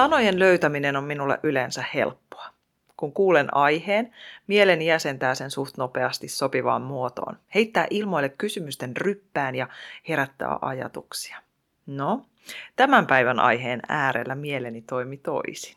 Sanojen 0.00 0.38
löytäminen 0.38 0.96
on 0.96 1.04
minulle 1.04 1.40
yleensä 1.42 1.84
helppoa. 1.94 2.46
Kun 2.96 3.12
kuulen 3.12 3.56
aiheen, 3.56 4.12
mieleni 4.46 4.86
jäsentää 4.86 5.34
sen 5.34 5.50
suht 5.50 5.76
nopeasti 5.76 6.28
sopivaan 6.28 6.82
muotoon, 6.82 7.38
heittää 7.54 7.86
ilmoille 7.90 8.28
kysymysten 8.28 8.96
ryppään 8.96 9.54
ja 9.54 9.68
herättää 10.08 10.58
ajatuksia. 10.62 11.36
No, 11.86 12.26
tämän 12.76 13.06
päivän 13.06 13.40
aiheen 13.40 13.82
äärellä 13.88 14.34
mieleni 14.34 14.82
toimi 14.82 15.16
toisin. 15.16 15.76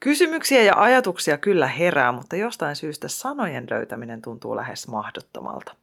Kysymyksiä 0.00 0.62
ja 0.62 0.74
ajatuksia 0.76 1.38
kyllä 1.38 1.66
herää, 1.66 2.12
mutta 2.12 2.36
jostain 2.36 2.76
syystä 2.76 3.08
sanojen 3.08 3.66
löytäminen 3.70 4.22
tuntuu 4.22 4.56
lähes 4.56 4.88
mahdottomalta. 4.88 5.74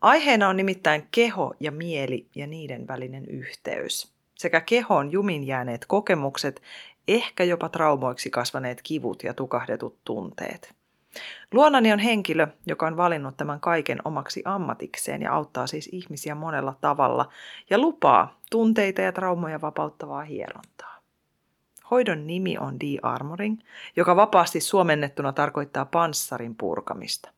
Aiheena 0.00 0.48
on 0.48 0.56
nimittäin 0.56 1.08
keho 1.10 1.54
ja 1.60 1.72
mieli 1.72 2.26
ja 2.34 2.46
niiden 2.46 2.88
välinen 2.88 3.26
yhteys 3.26 4.19
sekä 4.40 4.60
kehoon 4.60 5.12
jumin 5.12 5.46
jääneet 5.46 5.86
kokemukset, 5.86 6.62
ehkä 7.08 7.44
jopa 7.44 7.68
traumoiksi 7.68 8.30
kasvaneet 8.30 8.82
kivut 8.82 9.22
ja 9.22 9.34
tukahdetut 9.34 9.98
tunteet. 10.04 10.74
Luonani 11.52 11.92
on 11.92 11.98
henkilö, 11.98 12.46
joka 12.66 12.86
on 12.86 12.96
valinnut 12.96 13.36
tämän 13.36 13.60
kaiken 13.60 13.98
omaksi 14.04 14.42
ammatikseen 14.44 15.22
ja 15.22 15.32
auttaa 15.32 15.66
siis 15.66 15.88
ihmisiä 15.92 16.34
monella 16.34 16.74
tavalla 16.80 17.28
ja 17.70 17.78
lupaa 17.78 18.40
tunteita 18.50 19.00
ja 19.00 19.12
traumoja 19.12 19.60
vapauttavaa 19.60 20.22
hierontaa. 20.22 21.00
Hoidon 21.90 22.26
nimi 22.26 22.58
on 22.58 22.80
de-armoring, 22.80 23.58
joka 23.96 24.16
vapaasti 24.16 24.60
suomennettuna 24.60 25.32
tarkoittaa 25.32 25.84
panssarin 25.84 26.56
purkamista. 26.56 27.30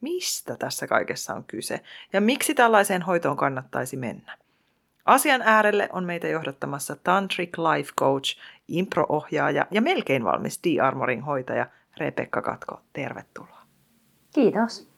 Mistä 0.00 0.56
tässä 0.56 0.86
kaikessa 0.86 1.34
on 1.34 1.44
kyse 1.44 1.80
ja 2.12 2.20
miksi 2.20 2.54
tällaiseen 2.54 3.02
hoitoon 3.02 3.36
kannattaisi 3.36 3.96
mennä? 3.96 4.38
Asian 5.08 5.42
äärelle 5.44 5.88
on 5.92 6.04
meitä 6.04 6.28
johdattamassa 6.28 6.96
Tantric 7.04 7.58
Life 7.58 7.92
Coach, 8.00 8.38
impro-ohjaaja 8.68 9.66
ja 9.70 9.82
melkein 9.82 10.24
valmis 10.24 10.60
de-armoring 10.64 11.26
hoitaja 11.26 11.66
Rebekka 11.96 12.42
Katko. 12.42 12.80
Tervetuloa. 12.92 13.60
Kiitos. 14.34 14.90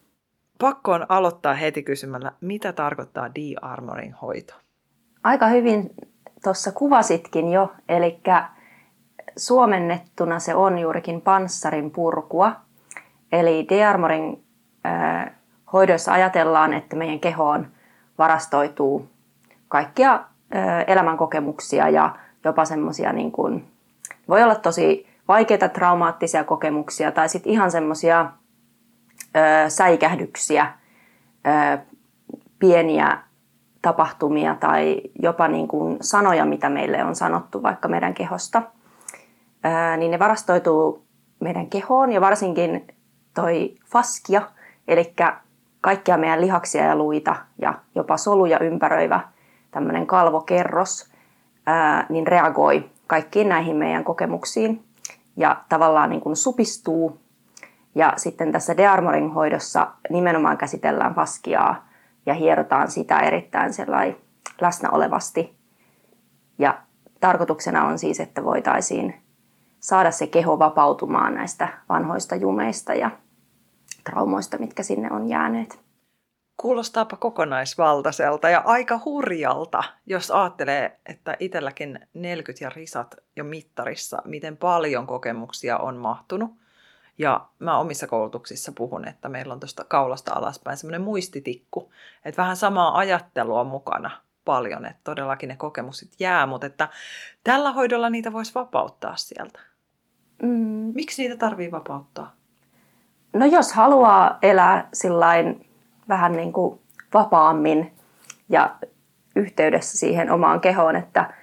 Pakko 0.60 0.92
on 0.92 1.06
aloittaa 1.08 1.54
heti 1.54 1.82
kysymällä, 1.82 2.32
mitä 2.40 2.72
tarkoittaa 2.72 3.34
de-armoring 3.34 4.14
hoito? 4.22 4.54
Aika 5.24 5.46
hyvin 5.46 5.90
tuossa 6.44 6.72
kuvasitkin 6.72 7.52
jo, 7.52 7.72
eli 7.88 8.20
suomennettuna 9.36 10.38
se 10.38 10.54
on 10.54 10.78
juurikin 10.78 11.20
panssarin 11.20 11.90
purkua. 11.90 12.56
Eli 13.32 13.66
de-armoring 13.68 14.36
äh, 14.86 15.30
hoidoissa 15.72 16.12
ajatellaan, 16.12 16.72
että 16.72 16.96
meidän 16.96 17.20
kehoon 17.20 17.66
varastoituu 18.18 19.09
kaikkia 19.70 20.24
elämänkokemuksia 20.86 21.88
ja 21.88 22.16
jopa 22.44 22.64
semmoisia, 22.64 23.12
niin 23.12 23.32
kuin, 23.32 23.68
voi 24.28 24.42
olla 24.42 24.54
tosi 24.54 25.06
vaikeita 25.28 25.68
traumaattisia 25.68 26.44
kokemuksia 26.44 27.12
tai 27.12 27.28
sitten 27.28 27.52
ihan 27.52 27.70
semmoisia 27.70 28.30
säikähdyksiä, 29.68 30.72
ö, 31.46 31.78
pieniä 32.58 33.18
tapahtumia 33.82 34.54
tai 34.54 35.00
jopa 35.22 35.48
niin 35.48 35.68
kuin 35.68 35.96
sanoja, 36.00 36.44
mitä 36.44 36.68
meille 36.68 37.04
on 37.04 37.16
sanottu 37.16 37.62
vaikka 37.62 37.88
meidän 37.88 38.14
kehosta, 38.14 38.62
ö, 39.64 39.96
niin 39.96 40.10
ne 40.10 40.18
varastoituu 40.18 41.04
meidän 41.40 41.66
kehoon 41.66 42.12
ja 42.12 42.20
varsinkin 42.20 42.86
toi 43.34 43.74
faskia, 43.86 44.42
eli 44.88 45.14
kaikkia 45.80 46.16
meidän 46.16 46.40
lihaksia 46.40 46.84
ja 46.84 46.96
luita 46.96 47.36
ja 47.58 47.74
jopa 47.94 48.16
soluja 48.16 48.58
ympäröivä 48.58 49.20
tämmöinen 49.70 50.06
kalvokerros, 50.06 51.12
ää, 51.66 52.06
niin 52.08 52.26
reagoi 52.26 52.90
kaikkiin 53.06 53.48
näihin 53.48 53.76
meidän 53.76 54.04
kokemuksiin 54.04 54.84
ja 55.36 55.64
tavallaan 55.68 56.10
niin 56.10 56.20
kuin 56.20 56.36
supistuu. 56.36 57.20
Ja 57.94 58.12
sitten 58.16 58.52
tässä 58.52 58.76
dearmoring-hoidossa 58.76 59.86
nimenomaan 60.10 60.58
käsitellään 60.58 61.14
faskiaa 61.14 61.88
ja 62.26 62.34
hierotaan 62.34 62.90
sitä 62.90 63.18
erittäin 63.18 63.72
läsnä 64.60 64.90
olevasti. 64.90 65.56
Ja 66.58 66.78
tarkoituksena 67.20 67.84
on 67.84 67.98
siis, 67.98 68.20
että 68.20 68.44
voitaisiin 68.44 69.14
saada 69.80 70.10
se 70.10 70.26
keho 70.26 70.58
vapautumaan 70.58 71.34
näistä 71.34 71.68
vanhoista 71.88 72.36
jumeista 72.36 72.94
ja 72.94 73.10
traumoista, 74.04 74.58
mitkä 74.58 74.82
sinne 74.82 75.08
on 75.10 75.28
jääneet. 75.28 75.89
Kuulostaapa 76.60 77.16
kokonaisvaltaiselta 77.16 78.50
ja 78.50 78.62
aika 78.64 79.00
hurjalta, 79.04 79.82
jos 80.06 80.30
ajattelee, 80.30 81.00
että 81.06 81.36
itselläkin 81.38 82.00
40 82.14 82.64
ja 82.64 82.70
risat 82.70 83.14
jo 83.36 83.44
mittarissa, 83.44 84.22
miten 84.24 84.56
paljon 84.56 85.06
kokemuksia 85.06 85.78
on 85.78 85.96
mahtunut. 85.96 86.50
Ja 87.18 87.46
mä 87.58 87.78
omissa 87.78 88.06
koulutuksissa 88.06 88.72
puhun, 88.72 89.08
että 89.08 89.28
meillä 89.28 89.54
on 89.54 89.60
tuosta 89.60 89.84
kaulasta 89.84 90.32
alaspäin 90.34 90.76
semmoinen 90.76 91.02
muistitikku, 91.02 91.92
että 92.24 92.42
vähän 92.42 92.56
samaa 92.56 92.98
ajattelua 92.98 93.64
mukana 93.64 94.10
paljon, 94.44 94.86
että 94.86 95.00
todellakin 95.04 95.48
ne 95.48 95.56
kokemukset 95.56 96.08
jää, 96.18 96.46
mutta 96.46 96.66
että 96.66 96.88
tällä 97.44 97.72
hoidolla 97.72 98.10
niitä 98.10 98.32
voisi 98.32 98.54
vapauttaa 98.54 99.16
sieltä. 99.16 99.60
Mm. 100.42 100.92
Miksi 100.94 101.22
niitä 101.22 101.36
tarvii 101.36 101.70
vapauttaa? 101.70 102.32
No 103.32 103.46
jos 103.46 103.72
haluaa 103.72 104.38
elää 104.42 104.88
sillain 104.92 105.69
vähän 106.10 106.32
niin 106.32 106.52
kuin 106.52 106.80
vapaammin 107.14 107.92
ja 108.48 108.76
yhteydessä 109.36 109.98
siihen 109.98 110.30
omaan 110.30 110.60
kehoon, 110.60 110.96
että 110.96 111.34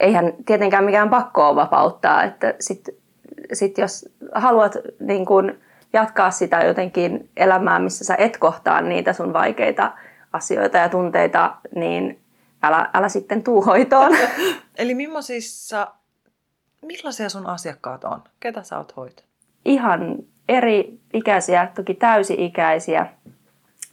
eihän 0.00 0.32
tietenkään 0.46 0.84
mikään 0.84 1.10
pakko 1.10 1.48
ole 1.48 1.56
vapauttaa, 1.56 2.22
että 2.22 2.54
sitten 2.60 2.94
sit 3.52 3.78
jos 3.78 4.08
haluat 4.34 4.72
niin 5.00 5.26
kuin 5.26 5.60
jatkaa 5.92 6.30
sitä 6.30 6.64
jotenkin 6.64 7.30
elämää, 7.36 7.78
missä 7.78 8.04
sä 8.04 8.14
et 8.18 8.36
kohtaa 8.36 8.80
niitä 8.80 9.12
sun 9.12 9.32
vaikeita 9.32 9.92
asioita 10.32 10.78
ja 10.78 10.88
tunteita, 10.88 11.56
niin 11.74 12.20
älä, 12.62 12.90
älä 12.94 13.08
sitten 13.08 13.42
tuu 13.42 13.62
hoitoon. 13.62 14.12
Eli 14.78 14.94
millaisissa, 14.94 15.94
millaisia 16.82 17.28
sun 17.28 17.46
asiakkaat 17.46 18.04
on? 18.04 18.22
Ketä 18.40 18.62
sä 18.62 18.78
oot 18.78 18.96
hoitanut? 18.96 19.30
Ihan 19.64 20.16
eri 20.48 21.00
ikäisiä, 21.12 21.68
toki 21.74 21.94
täysi-ikäisiä 21.94 23.06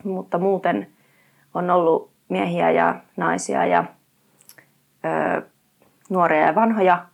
mutta 0.03 0.37
muuten 0.37 0.87
on 1.53 1.69
ollut 1.69 2.11
miehiä 2.29 2.71
ja 2.71 2.95
naisia 3.17 3.65
ja 3.65 3.83
ö, 5.05 5.41
nuoria 6.09 6.45
ja 6.45 6.55
vanhoja 6.55 7.05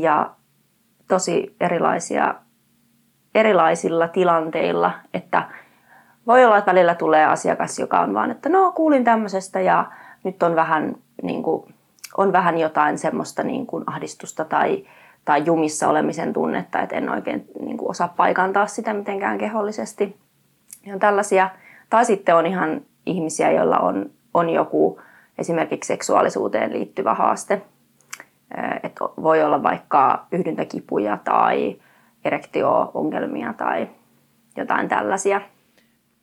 ja 0.00 0.30
tosi 1.08 1.56
erilaisia 1.60 2.34
erilaisilla 3.34 4.08
tilanteilla, 4.08 4.92
että 5.14 5.42
voi 6.26 6.44
olla, 6.44 6.58
että 6.58 6.70
välillä 6.70 6.94
tulee 6.94 7.24
asiakas, 7.24 7.78
joka 7.78 8.00
on 8.00 8.14
vaan, 8.14 8.30
että 8.30 8.48
no 8.48 8.72
kuulin 8.72 9.04
tämmöisestä 9.04 9.60
ja 9.60 9.90
nyt 10.24 10.42
on 10.42 10.54
vähän, 10.54 10.94
niin 11.22 11.42
kuin, 11.42 11.74
on 12.16 12.32
vähän 12.32 12.58
jotain 12.58 12.98
semmoista 12.98 13.42
niin 13.42 13.66
kuin 13.66 13.84
ahdistusta 13.86 14.44
tai, 14.44 14.86
tai 15.24 15.42
jumissa 15.46 15.88
olemisen 15.88 16.32
tunnetta, 16.32 16.80
että 16.80 16.96
en 16.96 17.10
oikein 17.10 17.48
niin 17.60 17.76
kuin, 17.76 17.90
osaa 17.90 18.14
paikantaa 18.16 18.66
sitä 18.66 18.94
mitenkään 18.94 19.38
kehollisesti. 19.38 20.16
On 20.92 20.98
tällaisia, 20.98 21.50
tai 21.90 22.04
sitten 22.04 22.36
on 22.36 22.46
ihan 22.46 22.82
ihmisiä, 23.06 23.50
joilla 23.50 23.78
on, 23.78 24.10
on 24.34 24.50
joku 24.50 25.00
esimerkiksi 25.38 25.88
seksuaalisuuteen 25.88 26.72
liittyvä 26.72 27.14
haaste. 27.14 27.62
Et 28.82 28.92
voi 29.22 29.42
olla 29.42 29.62
vaikka 29.62 30.26
yhdyntäkipuja 30.32 31.18
tai 31.24 31.76
erektio-ongelmia 32.24 33.52
tai 33.52 33.88
jotain 34.56 34.88
tällaisia. 34.88 35.40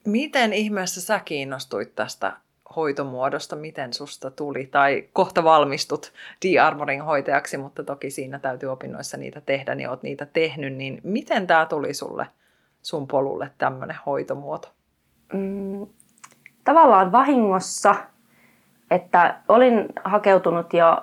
Miten 0.06 0.54
ihmeessä 0.54 1.02
sä 1.02 1.20
kiinnostuit 1.26 1.96
tästä 1.96 2.34
hoitomuodosta, 2.76 3.56
miten 3.56 3.94
susta 3.94 4.32
tuli, 4.32 4.66
tai 4.66 5.10
kohta 5.14 5.44
valmistut 5.44 6.14
de-armoring 6.46 7.06
hoitajaksi, 7.06 7.58
mutta 7.58 7.84
toki 7.84 8.10
siinä 8.10 8.40
täytyy 8.40 8.70
opinnoissa 8.70 9.18
niitä 9.18 9.42
tehdä, 9.42 9.76
niin 9.76 9.90
oot 9.90 10.04
niitä 10.04 10.26
tehnyt, 10.26 10.74
niin 10.74 11.02
miten 11.04 11.48
tämä 11.48 11.66
tuli 11.66 11.94
sulle 11.94 12.28
sun 12.82 13.08
polulle 13.08 13.52
tämmöinen 13.58 13.98
hoitomuoto? 14.06 14.68
Mm, 15.34 15.88
tavallaan 16.64 17.12
vahingossa, 17.12 17.96
että 18.92 19.36
olin 19.50 19.86
hakeutunut 20.06 20.74
jo 20.74 20.98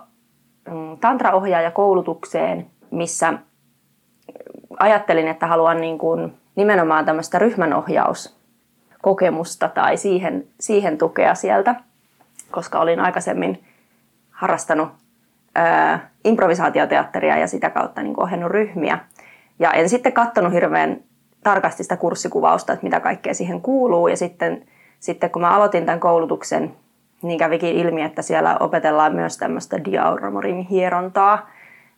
mm, 0.71 0.99
tantraohjaajakoulutukseen, 0.99 2.71
missä 2.91 3.33
ajattelin, 4.79 5.29
että 5.29 5.47
haluan 5.47 5.81
niin 5.81 5.99
kuin 5.99 6.35
nimenomaan 6.57 7.05
tämmöistä 7.05 7.39
ryhmänohjauskokemusta 7.39 9.69
tai 9.69 9.97
siihen, 9.97 10.47
siihen 10.61 10.99
tukea 10.99 11.35
sieltä, 11.35 11.75
koska 12.51 12.81
olin 12.81 13.01
aikaisemmin 13.01 13.65
harrastanut 14.31 14.89
ää, 15.55 16.11
improvisaatioteatteria 16.25 17.39
ja 17.39 17.47
sitä 17.47 17.71
kautta 17.71 18.03
niin 18.03 18.23
ohjannut 18.23 18.51
ryhmiä. 18.51 18.99
Ja 19.59 19.73
en 19.73 19.89
sitten 19.89 20.13
katsonut 20.13 20.53
hirveän 20.53 21.01
tarkasti 21.43 21.83
sitä 21.83 21.97
kurssikuvausta, 21.97 22.73
että 22.73 22.85
mitä 22.85 23.01
kaikkea 23.01 23.35
siihen 23.35 23.63
kuuluu. 23.63 24.09
Ja 24.09 24.17
sitten, 24.17 24.67
sitten 25.01 25.31
kun 25.31 25.43
mä 25.43 25.51
aloitin 25.51 25.87
tämän 25.87 26.01
koulutuksen, 26.01 26.77
niin 27.23 27.39
kävikin 27.39 27.77
ilmi, 27.77 28.03
että 28.03 28.23
siellä 28.23 28.57
opetellaan 28.61 29.15
myös 29.15 29.39
tämmöistä 29.39 29.85
diauramorin 29.85 30.59
hierontaa, 30.59 31.51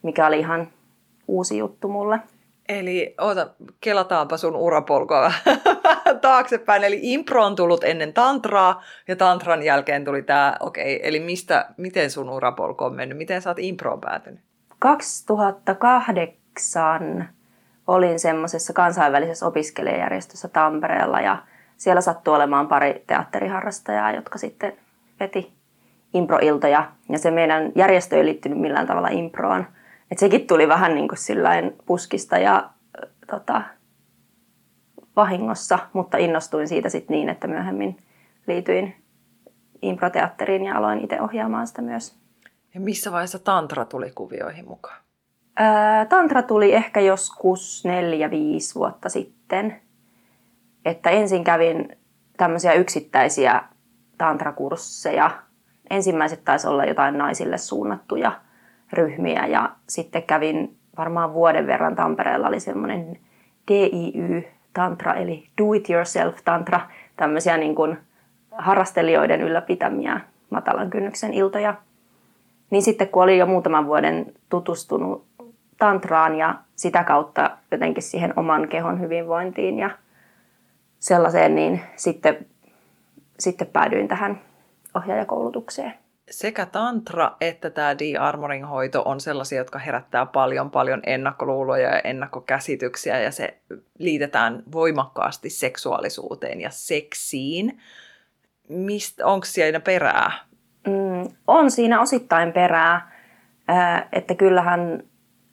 mikä 0.03 0.27
oli 0.27 0.39
ihan 0.39 0.69
uusi 1.29 1.59
juttu 1.59 1.89
mulle. 1.89 2.21
Eli 2.69 3.15
oota, 3.21 3.51
kelataanpa 3.81 4.37
sun 4.37 4.57
urapolkoa 4.57 5.33
taaksepäin. 6.23 6.85
Eli 6.85 6.99
impro 7.03 7.45
on 7.45 7.57
tullut 7.57 7.85
ennen 7.85 8.13
tantraa 8.13 8.83
ja 9.09 9.17
tantran 9.17 9.63
jälkeen 9.63 10.05
tuli 10.05 10.23
tämä, 10.23 10.57
okei, 10.61 10.97
okay, 10.97 11.09
eli 11.09 11.21
mistä, 11.21 11.67
miten 11.77 12.11
sun 12.11 12.31
urapolko 12.31 12.85
on 12.85 12.95
mennyt? 12.95 13.19
Miten 13.19 13.43
sä 13.43 13.51
oot 13.51 13.59
improon 13.59 14.01
päätynyt? 14.01 14.41
2008 14.79 17.29
olin 17.91 18.21
semmoisessa 18.21 18.73
kansainvälisessä 18.73 19.47
opiskelijajärjestössä 19.47 20.49
Tampereella 20.49 21.21
ja 21.21 21.43
siellä 21.77 22.01
sattui 22.01 22.35
olemaan 22.35 22.69
pari 22.69 23.05
teatteriharrastajaa, 23.07 24.13
jotka 24.13 24.39
sitten 24.39 24.73
veti 25.21 25.53
improiltoja. 26.15 26.93
Ja 27.09 27.19
se 27.19 27.31
meidän 27.31 27.73
järjestö 27.75 28.17
ei 28.17 28.25
liittynyt 28.25 28.59
millään 28.59 28.87
tavalla 28.87 29.09
improon. 29.09 29.67
Et 30.11 30.19
sekin 30.19 30.47
tuli 30.47 30.69
vähän 30.69 30.95
niin 30.95 31.09
kuin 31.09 31.79
puskista 31.87 32.39
ja 32.39 32.71
tota, 33.31 33.63
vahingossa, 35.17 35.79
mutta 35.93 36.19
innostuin 36.19 36.69
siitä 36.69 36.89
sitten 36.89 37.15
niin, 37.15 37.29
että 37.29 37.47
myöhemmin 37.47 37.97
liityin 38.47 38.95
improteatteriin 39.83 40.65
ja 40.65 40.77
aloin 40.77 41.05
itse 41.05 41.21
ohjaamaan 41.21 41.67
sitä 41.67 41.83
myös. 41.83 42.21
Ja 42.75 42.81
missä 42.81 43.13
vaiheessa 43.13 43.39
tantra 43.39 43.85
tuli 43.85 44.11
kuvioihin 44.15 44.69
mukaan? 44.69 45.01
Tantra 46.09 46.43
tuli 46.43 46.75
ehkä 46.75 47.01
joskus 47.01 47.85
neljä, 47.85 48.31
viisi 48.31 48.75
vuotta 48.75 49.09
sitten. 49.09 49.81
Että 50.85 51.11
ensin 51.11 51.45
kävin 51.45 51.97
tämmöisiä 52.37 52.73
yksittäisiä 52.73 53.63
tantrakursseja. 54.19 55.31
Ensimmäiset 55.91 56.45
taisi 56.45 56.69
olla 56.69 56.85
jotain 56.85 57.19
naisille 57.19 57.59
suunnattuja 57.59 58.33
ryhmiä 58.93 59.47
ja 59.47 59.71
sitten 59.89 60.23
kävin 60.23 60.77
varmaan 60.99 61.35
vuoden 61.35 61.67
verran 61.67 61.97
Tampereella 61.97 62.49
oli 62.49 62.61
semmoinen 62.61 63.19
DIY 63.69 64.45
tantra 64.73 65.15
eli 65.15 65.49
do 65.63 65.73
it 65.73 65.91
yourself 65.91 66.37
tantra, 66.45 66.81
tämmöisiä 67.17 67.57
niin 67.57 67.75
kuin 67.75 67.99
harrastelijoiden 68.53 69.41
ylläpitämiä 69.41 70.21
matalan 70.51 70.91
kynnyksen 70.91 71.35
iltoja. 71.35 71.75
Niin 72.71 72.83
sitten 72.83 73.09
kun 73.09 73.23
olin 73.23 73.39
jo 73.39 73.47
muutaman 73.47 73.87
vuoden 73.87 74.35
tutustunut 74.49 75.30
tantraan 75.81 76.37
ja 76.37 76.55
sitä 76.77 77.05
kautta 77.05 77.51
jotenkin 77.71 78.03
siihen 78.03 78.33
oman 78.37 78.69
kehon 78.69 79.01
hyvinvointiin 79.01 79.79
ja 79.79 79.91
sellaiseen, 80.99 81.55
niin 81.55 81.81
sitten, 81.97 82.47
sitten 83.39 83.67
päädyin 83.67 84.09
tähän 84.09 84.41
ohjaajakoulutukseen. 84.95 85.95
Sekä 86.31 86.67
tantra 86.67 87.37
että 87.41 87.71
tämä 87.71 87.99
de-armoring 87.99 88.69
hoito 88.69 89.03
on 89.05 89.21
sellaisia, 89.21 89.59
jotka 89.59 89.79
herättää 89.79 90.27
paljon 90.27 90.71
paljon 90.71 91.01
ennakkoluuloja 91.07 91.95
ja 91.95 92.01
ennakkokäsityksiä 92.01 93.21
ja 93.21 93.31
se 93.31 93.59
liitetään 93.99 94.63
voimakkaasti 94.73 95.51
seksuaalisuuteen 95.51 96.61
ja 96.61 96.71
seksiin. 96.71 97.81
Mistä, 98.69 99.27
onko 99.27 99.45
siinä 99.45 99.81
perää? 99.81 100.33
Mm, 100.87 101.35
on 101.47 101.71
siinä 101.71 102.01
osittain 102.01 102.53
perää, 102.53 103.13
että 104.13 104.35
kyllähän 104.35 105.03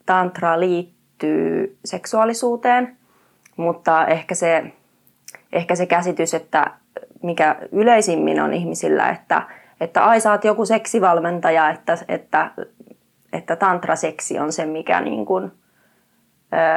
tantra 0.07 0.59
liittyy 0.59 1.77
seksuaalisuuteen, 1.85 2.97
mutta 3.57 4.07
ehkä 4.07 4.35
se, 4.35 4.63
ehkä 5.53 5.75
se 5.75 5.85
käsitys, 5.85 6.33
että 6.33 6.71
mikä 7.23 7.55
yleisimmin 7.71 8.41
on 8.41 8.53
ihmisillä, 8.53 9.09
että, 9.09 9.41
että 9.81 10.05
ai 10.05 10.17
oot 10.31 10.43
joku 10.43 10.65
seksivalmentaja, 10.65 11.69
että, 11.69 11.97
että, 12.07 12.51
että 13.33 13.55
tantraseksi 13.55 14.39
on 14.39 14.51
se, 14.51 14.65
mikä 14.65 15.01
niin 15.01 15.25
kuin, 15.25 15.51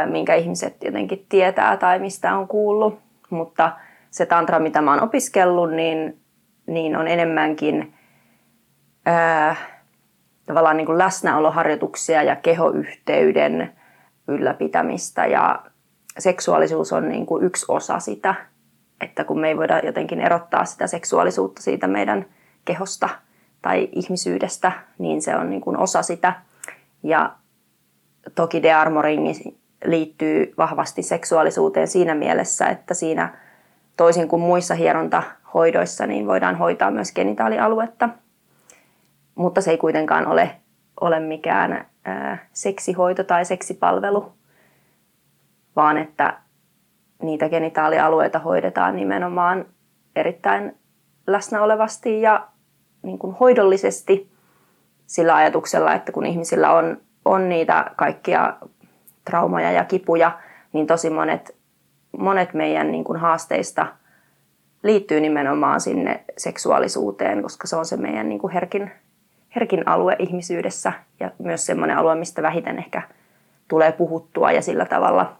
minkä 0.06 0.34
ihmiset 0.34 0.84
jotenkin 0.84 1.26
tietää 1.28 1.76
tai 1.76 1.98
mistä 1.98 2.36
on 2.36 2.48
kuullut. 2.48 2.98
Mutta 3.30 3.72
se 4.10 4.26
tantra, 4.26 4.58
mitä 4.58 4.80
mä 4.80 4.90
oon 4.90 5.02
opiskellut, 5.02 5.70
niin, 5.70 6.20
niin 6.66 6.96
on 6.96 7.08
enemmänkin 7.08 7.94
ää, 9.06 9.56
tavallaan 10.50 10.76
niin 10.76 10.86
kuin 10.86 10.98
läsnäoloharjoituksia 10.98 12.22
ja 12.22 12.36
kehoyhteyden 12.36 13.72
ylläpitämistä 14.28 15.26
ja 15.26 15.62
seksuaalisuus 16.18 16.92
on 16.92 17.08
niin 17.08 17.26
kuin 17.26 17.44
yksi 17.44 17.66
osa 17.68 17.98
sitä, 17.98 18.34
että 19.00 19.24
kun 19.24 19.40
me 19.40 19.48
ei 19.48 19.56
voida 19.56 19.78
jotenkin 19.78 20.20
erottaa 20.20 20.64
sitä 20.64 20.86
seksuaalisuutta 20.86 21.62
siitä 21.62 21.86
meidän 21.86 22.26
kehosta 22.64 23.08
tai 23.62 23.88
ihmisyydestä, 23.92 24.72
niin 24.98 25.22
se 25.22 25.36
on 25.36 25.50
niin 25.50 25.60
kuin 25.60 25.78
osa 25.78 26.02
sitä. 26.02 26.32
Ja 27.02 27.32
toki 28.34 28.62
dearmoringi 28.62 29.58
liittyy 29.84 30.54
vahvasti 30.58 31.02
seksuaalisuuteen 31.02 31.88
siinä 31.88 32.14
mielessä, 32.14 32.66
että 32.66 32.94
siinä 32.94 33.38
toisin 33.96 34.28
kuin 34.28 34.42
muissa 34.42 34.74
hierontahoidoissa, 34.74 36.06
niin 36.06 36.26
voidaan 36.26 36.56
hoitaa 36.56 36.90
myös 36.90 37.12
genitaalialuetta– 37.12 38.08
mutta 39.40 39.60
se 39.60 39.70
ei 39.70 39.78
kuitenkaan 39.78 40.26
ole, 40.26 40.50
ole 41.00 41.20
mikään 41.20 41.86
ää, 42.04 42.46
seksihoito 42.52 43.24
tai 43.24 43.44
seksipalvelu, 43.44 44.32
vaan 45.76 45.98
että 45.98 46.38
niitä 47.22 47.48
genitaalialueita 47.48 48.38
hoidetaan 48.38 48.96
nimenomaan 48.96 49.66
erittäin 50.16 50.76
läsnäolevasti 51.26 52.22
ja 52.22 52.48
niin 53.02 53.18
kuin 53.18 53.36
hoidollisesti 53.36 54.30
sillä 55.06 55.34
ajatuksella, 55.34 55.94
että 55.94 56.12
kun 56.12 56.26
ihmisillä 56.26 56.72
on, 56.72 57.00
on 57.24 57.48
niitä 57.48 57.90
kaikkia 57.96 58.56
traumaja 59.24 59.72
ja 59.72 59.84
kipuja, 59.84 60.38
niin 60.72 60.86
tosi 60.86 61.10
monet, 61.10 61.56
monet 62.18 62.54
meidän 62.54 62.92
niin 62.92 63.04
kuin 63.04 63.18
haasteista 63.18 63.86
liittyy 64.82 65.20
nimenomaan 65.20 65.80
sinne 65.80 66.24
seksuaalisuuteen, 66.38 67.42
koska 67.42 67.66
se 67.66 67.76
on 67.76 67.86
se 67.86 67.96
meidän 67.96 68.28
niin 68.28 68.38
kuin 68.38 68.52
herkin, 68.52 68.90
herkin 69.54 69.88
alue 69.88 70.16
ihmisyydessä 70.18 70.92
ja 71.20 71.30
myös 71.38 71.66
semmoinen 71.66 71.98
alue, 71.98 72.14
mistä 72.14 72.42
vähiten 72.42 72.78
ehkä 72.78 73.02
tulee 73.68 73.92
puhuttua 73.92 74.52
ja 74.52 74.62
sillä 74.62 74.84
tavalla 74.84 75.36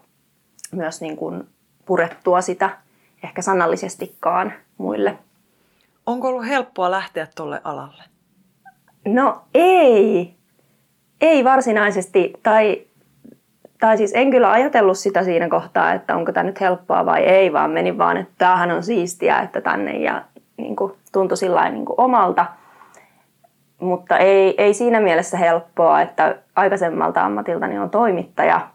myös 0.71 1.01
niin 1.01 1.17
kuin 1.17 1.47
purettua 1.85 2.41
sitä 2.41 2.69
ehkä 3.23 3.41
sanallisestikaan 3.41 4.53
muille. 4.77 5.17
Onko 6.05 6.27
ollut 6.27 6.47
helppoa 6.47 6.91
lähteä 6.91 7.27
tuolle 7.35 7.61
alalle? 7.63 8.03
No 9.05 9.41
ei. 9.53 10.35
Ei 11.21 11.43
varsinaisesti. 11.43 12.33
Tai, 12.43 12.81
tai 13.79 13.97
siis 13.97 14.11
en 14.15 14.31
kyllä 14.31 14.51
ajatellut 14.51 14.97
sitä 14.97 15.23
siinä 15.23 15.49
kohtaa, 15.49 15.93
että 15.93 16.15
onko 16.15 16.31
tämä 16.31 16.43
nyt 16.43 16.61
helppoa 16.61 17.05
vai 17.05 17.23
ei, 17.23 17.53
vaan 17.53 17.71
menin 17.71 17.97
vaan, 17.97 18.17
että 18.17 18.33
tämähän 18.37 18.71
on 18.71 18.83
siistiä, 18.83 19.39
että 19.39 19.61
tänne 19.61 19.97
ja 19.97 20.21
niin 20.57 20.75
kuin, 20.75 20.93
tuntui 21.11 21.37
sillä 21.37 21.69
niin 21.69 21.85
omalta– 21.97 22.45
mutta 23.81 24.17
ei, 24.17 24.55
ei 24.57 24.73
siinä 24.73 24.99
mielessä 24.99 25.37
helppoa, 25.37 26.01
että 26.01 26.35
aikaisemmalta 26.55 27.25
ammatiltani 27.25 27.79
on 27.79 27.89
toimittaja 27.89 28.67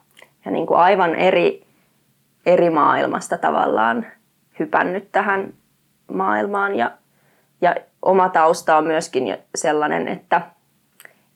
ja 0.44 0.50
niin 0.50 0.66
kuin 0.66 0.80
aivan 0.80 1.14
eri, 1.14 1.66
eri 2.46 2.70
maailmasta 2.70 3.38
tavallaan 3.38 4.06
hypännyt 4.58 5.12
tähän 5.12 5.52
maailmaan. 6.12 6.74
Ja, 6.74 6.90
ja 7.60 7.74
oma 8.02 8.28
tausta 8.28 8.76
on 8.76 8.84
myöskin 8.84 9.36
sellainen, 9.54 10.08
että, 10.08 10.40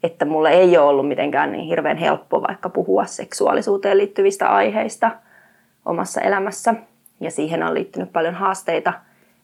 että 0.03 0.25
mulle 0.25 0.51
ei 0.51 0.79
ole 0.79 0.89
ollut 0.89 1.09
mitenkään 1.09 1.53
niin 1.53 1.65
hirveän 1.65 1.97
helppo 1.97 2.43
vaikka 2.43 2.69
puhua 2.69 3.05
seksuaalisuuteen 3.05 3.99
liittyvistä 3.99 4.49
aiheista 4.49 5.11
omassa 5.87 6.21
elämässä. 6.21 6.75
Ja 7.21 7.31
siihen 7.31 7.63
on 7.63 7.75
liittynyt 7.75 8.13
paljon 8.13 8.35
haasteita, 8.35 8.93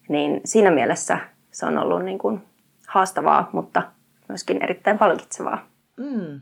niin 0.09 0.41
siinä 0.45 0.71
mielessä 0.71 1.19
se 1.51 1.67
on 1.67 1.79
ollut 1.79 2.05
niin 2.05 2.19
kuin 2.19 2.43
haastavaa, 2.87 3.49
mutta 3.53 3.83
myöskin 4.29 4.63
erittäin 4.63 4.99
palkitsevaa. 4.99 5.69
Mm. 5.97 6.41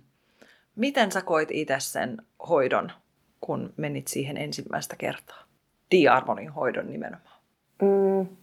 Miten 0.77 1.13
sä 1.13 1.23
koit 1.23 1.49
itse 1.51 1.77
sen 1.79 2.17
hoidon, 2.49 2.93
kun 3.41 3.73
menit 3.77 4.09
siihen 4.09 4.37
ensimmäistä 4.37 4.97
kertaa? 4.97 5.43
Diarmonin 5.91 6.49
hoidon 6.49 6.91
nimenomaan. 6.91 7.39
Mm. 7.83 8.37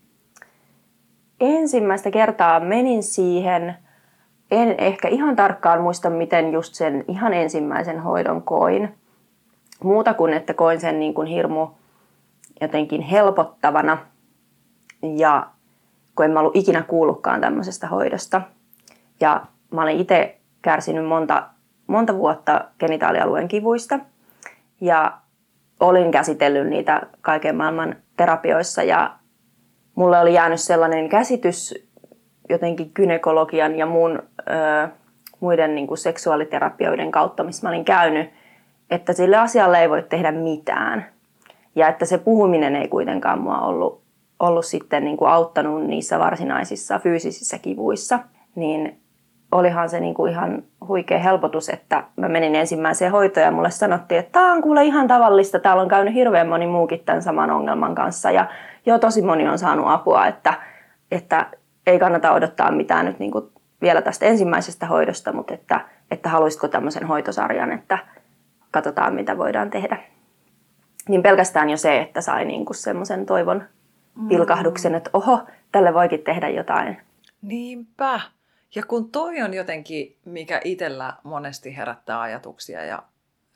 Ensimmäistä 1.39 2.11
kertaa 2.11 2.59
menin 2.59 3.03
siihen 3.03 3.75
en 4.51 4.75
ehkä 4.77 5.07
ihan 5.07 5.35
tarkkaan 5.35 5.81
muista, 5.81 6.09
miten 6.09 6.53
just 6.53 6.73
sen 6.73 7.05
ihan 7.07 7.33
ensimmäisen 7.33 7.99
hoidon 7.99 8.43
koin. 8.43 8.95
Muuta 9.83 10.13
kuin, 10.13 10.33
että 10.33 10.53
koin 10.53 10.79
sen 10.79 10.99
niin 10.99 11.13
kuin 11.13 11.27
hirmu 11.27 11.67
jotenkin 12.61 13.01
helpottavana 13.01 13.97
ja 15.17 15.47
kun 16.15 16.25
en 16.25 16.31
mä 16.31 16.39
ollut 16.39 16.55
ikinä 16.55 16.81
kuullutkaan 16.81 17.41
tämmöisestä 17.41 17.87
hoidosta. 17.87 18.41
Ja 19.21 19.45
mä 19.71 19.83
olin 19.83 19.99
itse 19.99 20.37
kärsinyt 20.61 21.05
monta, 21.05 21.43
monta 21.87 22.17
vuotta 22.17 22.65
genitaalialueen 22.79 23.47
kivuista 23.47 23.99
ja 24.81 25.17
olin 25.79 26.11
käsitellyt 26.11 26.67
niitä 26.67 27.01
kaiken 27.21 27.55
maailman 27.55 27.95
terapioissa 28.17 28.83
ja 28.83 29.15
mulle 29.95 30.19
oli 30.19 30.33
jäänyt 30.33 30.59
sellainen 30.59 31.09
käsitys 31.09 31.87
jotenkin 32.49 32.91
kynekologian 32.93 33.75
ja 33.75 33.85
mun, 33.85 34.23
ö, 34.39 34.87
muiden 35.39 35.75
niin 35.75 35.87
kuin 35.87 35.97
seksuaaliterapioiden 35.97 37.11
kautta, 37.11 37.43
missä 37.43 37.67
mä 37.67 37.69
olin 37.69 37.85
käynyt, 37.85 38.29
että 38.89 39.13
sille 39.13 39.37
asialle 39.37 39.79
ei 39.81 39.89
voi 39.89 40.03
tehdä 40.03 40.31
mitään. 40.31 41.05
Ja 41.75 41.87
että 41.87 42.05
se 42.05 42.17
puhuminen 42.17 42.75
ei 42.75 42.87
kuitenkaan 42.87 43.41
mua 43.41 43.59
ollut, 43.61 44.01
ollut 44.39 44.65
sitten 44.65 45.03
niin 45.03 45.17
kuin 45.17 45.31
auttanut 45.31 45.83
niissä 45.83 46.19
varsinaisissa 46.19 46.99
fyysisissä 46.99 47.57
kivuissa. 47.57 48.19
Niin 48.55 49.00
olihan 49.51 49.89
se 49.89 49.99
niin 49.99 50.13
kuin 50.13 50.31
ihan 50.31 50.63
huikea 50.87 51.19
helpotus, 51.19 51.69
että 51.69 52.03
mä 52.15 52.29
menin 52.29 52.55
ensimmäiseen 52.55 53.11
hoitoon 53.11 53.45
ja 53.45 53.51
mulle 53.51 53.71
sanottiin, 53.71 54.19
että 54.19 54.31
tämä 54.31 54.53
on 54.53 54.61
kuule 54.61 54.85
ihan 54.85 55.07
tavallista, 55.07 55.59
täällä 55.59 55.81
on 55.81 55.89
käynyt 55.89 56.13
hirveän 56.13 56.47
moni 56.47 56.67
muukin 56.67 56.99
tämän 57.05 57.21
saman 57.21 57.51
ongelman 57.51 57.95
kanssa 57.95 58.31
ja 58.31 58.49
jo 58.85 58.99
tosi 58.99 59.21
moni 59.21 59.47
on 59.47 59.59
saanut 59.59 59.85
apua, 59.87 60.27
että, 60.27 60.53
että 61.11 61.45
ei 61.87 61.99
kannata 61.99 62.31
odottaa 62.31 62.71
mitään 62.71 63.05
nyt 63.05 63.19
niin 63.19 63.31
kuin 63.31 63.49
vielä 63.81 64.01
tästä 64.01 64.25
ensimmäisestä 64.25 64.85
hoidosta, 64.85 65.33
mutta 65.33 65.53
että, 65.53 65.81
että 66.11 66.29
haluaisitko 66.29 66.67
tämmöisen 66.67 67.07
hoitosarjan, 67.07 67.71
että 67.71 67.97
katsotaan 68.71 69.13
mitä 69.13 69.37
voidaan 69.37 69.69
tehdä. 69.69 69.97
Niin 71.09 71.23
pelkästään 71.23 71.69
jo 71.69 71.77
se, 71.77 72.01
että 72.01 72.21
sai 72.21 72.45
niin 72.45 72.65
kuin 72.65 72.75
semmoisen 72.75 73.25
toivon 73.25 73.63
pilkahduksen, 74.27 74.95
että 74.95 75.09
oho, 75.13 75.39
tälle 75.71 75.93
voikin 75.93 76.23
tehdä 76.23 76.49
jotain. 76.49 76.97
Niinpä. 77.41 78.19
Ja 78.75 78.83
kun 78.85 79.11
toi 79.11 79.41
on 79.41 79.53
jotenkin, 79.53 80.17
mikä 80.25 80.61
itsellä 80.63 81.13
monesti 81.23 81.77
herättää 81.77 82.21
ajatuksia 82.21 82.85
ja 82.85 83.03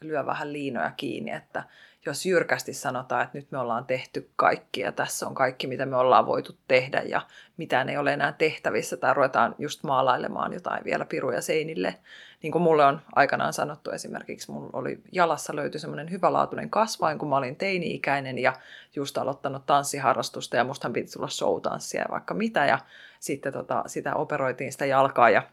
lyö 0.02 0.26
vähän 0.26 0.54
liinoja 0.54 0.92
kiinni, 0.98 1.32
että 1.32 1.64
jos 2.06 2.26
jyrkästi 2.26 2.74
sanotaan, 2.74 3.24
että 3.24 3.38
nyt 3.38 3.52
me 3.52 3.58
ollaan 3.58 3.86
tehty 3.86 4.30
kaikki 4.36 4.82
ja 4.82 4.92
tässä 4.92 5.28
on 5.28 5.36
kaikki, 5.36 5.68
mitä 5.68 5.86
me 5.86 5.96
ollaan 5.96 6.26
voitu 6.26 6.58
tehdä 6.68 7.02
ja 7.02 7.22
mitään 7.58 7.90
ei 7.90 7.98
ole 7.98 8.14
enää 8.14 8.32
tehtävissä 8.32 8.98
tai 8.98 9.14
ruvetaan 9.14 9.56
just 9.60 9.84
maalailemaan 9.84 10.54
jotain 10.54 10.84
vielä 10.84 11.06
piruja 11.06 11.42
seinille. 11.42 11.96
Niin 12.42 12.52
kuin 12.52 12.62
mulle 12.62 12.86
on 12.86 13.02
aikanaan 13.16 13.54
sanottu 13.54 13.92
esimerkiksi, 13.92 14.52
mulla 14.52 14.70
oli 14.74 15.00
jalassa 15.12 15.56
löytyi 15.56 15.80
semmoinen 15.80 16.12
hyvälaatuinen 16.12 16.70
kasvain, 16.70 17.20
kun 17.20 17.30
mä 17.30 17.38
olin 17.38 17.56
teini-ikäinen 17.56 18.38
ja 18.38 18.54
just 18.96 19.18
aloittanut 19.18 19.66
tanssiharrastusta 19.66 20.58
ja 20.58 20.64
mustahan 20.64 20.94
piti 20.94 21.12
tulla 21.12 21.28
showtanssia 21.28 22.02
ja 22.02 22.08
vaikka 22.12 22.34
mitä 22.34 22.66
ja 22.66 22.80
sitten 23.20 23.54
tota, 23.54 23.84
sitä 23.88 24.16
operoitiin 24.16 24.72
sitä 24.72 24.86
jalkaa 24.86 25.30
ja 25.30 25.44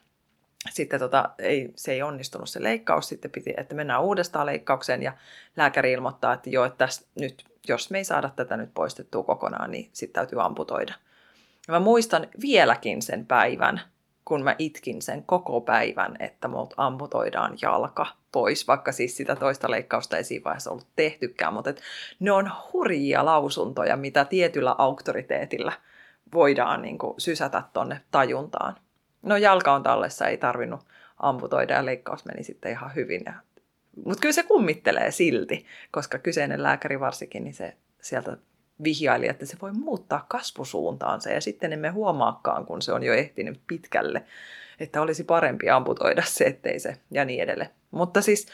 sitten 0.71 1.01
tota, 1.01 1.31
ei, 1.39 1.73
se 1.77 1.93
ei 1.93 2.03
onnistunut 2.03 2.49
se 2.49 2.63
leikkaus, 2.63 3.09
sitten 3.09 3.31
piti, 3.31 3.55
että 3.57 3.75
mennään 3.75 4.03
uudestaan 4.03 4.47
leikkaukseen 4.47 5.03
ja 5.03 5.13
lääkäri 5.57 5.93
ilmoittaa, 5.93 6.33
että 6.33 6.51
joo, 6.51 6.65
että 6.65 6.89
nyt, 7.21 7.45
jos 7.69 7.91
me 7.91 7.99
ei 7.99 8.05
saada 8.05 8.31
tätä 8.37 8.57
nyt 8.57 8.75
poistettua 8.75 9.23
kokonaan, 9.23 9.71
niin 9.71 9.91
sitten 9.93 10.15
täytyy 10.15 10.43
amputoida. 10.43 10.95
Ja 11.69 11.73
mä 11.73 11.81
muistan 11.81 12.29
vieläkin 12.41 13.03
sen 13.03 13.27
päivän, 13.27 13.81
kun 14.25 14.43
mä 14.43 14.57
itkin 14.59 15.03
sen 15.03 15.23
koko 15.23 15.61
päivän, 15.61 16.17
että 16.21 16.49
mut 16.49 16.75
amputoidaan 16.77 17.59
jalka 17.63 18.07
pois, 18.33 18.69
vaikka 18.69 18.93
siis 18.93 19.17
sitä 19.17 19.37
toista 19.37 19.71
leikkausta 19.71 20.17
ei 20.17 20.25
siinä 20.25 20.45
vaiheessa 20.45 20.71
ollut 20.71 20.87
tehtykään, 20.97 21.55
mutta 21.55 21.71
et 21.71 21.83
ne 22.21 22.33
on 22.33 22.51
hurjia 22.73 23.25
lausuntoja, 23.25 23.97
mitä 23.97 24.25
tietyllä 24.25 24.75
auktoriteetillä 24.79 25.73
voidaan 26.35 26.83
niin 26.83 26.99
kuin, 26.99 27.15
sysätä 27.19 27.63
tonne 27.73 28.01
tajuntaan. 28.11 28.77
No 29.23 29.37
jalka 29.37 29.73
on 29.73 29.83
tallessa, 29.83 30.27
ei 30.27 30.37
tarvinnut 30.37 30.81
amputoida 31.19 31.75
ja 31.75 31.85
leikkaus 31.85 32.25
meni 32.25 32.43
sitten 32.43 32.73
ihan 32.73 32.95
hyvin. 32.95 33.25
Mutta 34.05 34.21
kyllä 34.21 34.33
se 34.33 34.43
kummittelee 34.43 35.11
silti, 35.11 35.67
koska 35.91 36.19
kyseinen 36.19 36.63
lääkäri 36.63 37.01
varsinkin, 37.01 37.45
niin 37.45 37.55
se 37.55 37.77
sieltä 38.01 38.37
vihjaili, 38.85 39.29
että 39.29 39.47
se 39.47 39.57
voi 39.63 39.73
muuttaa 39.73 40.27
kasvusuuntaansa 40.29 41.31
ja 41.31 41.41
sitten 41.41 41.73
emme 41.73 41.89
huomaakaan, 41.89 42.67
kun 42.67 42.83
se 42.83 42.93
on 42.93 43.03
jo 43.03 43.15
ehtinyt 43.15 43.61
pitkälle, 43.67 44.25
että 44.81 45.03
olisi 45.03 45.25
parempi 45.25 45.71
amputoida 45.71 46.23
se, 46.27 46.45
ettei 46.45 46.81
se 46.81 46.97
ja 47.11 47.25
niin 47.25 47.43
edelleen. 47.43 47.71
Mutta 47.91 48.23
siis 48.23 48.47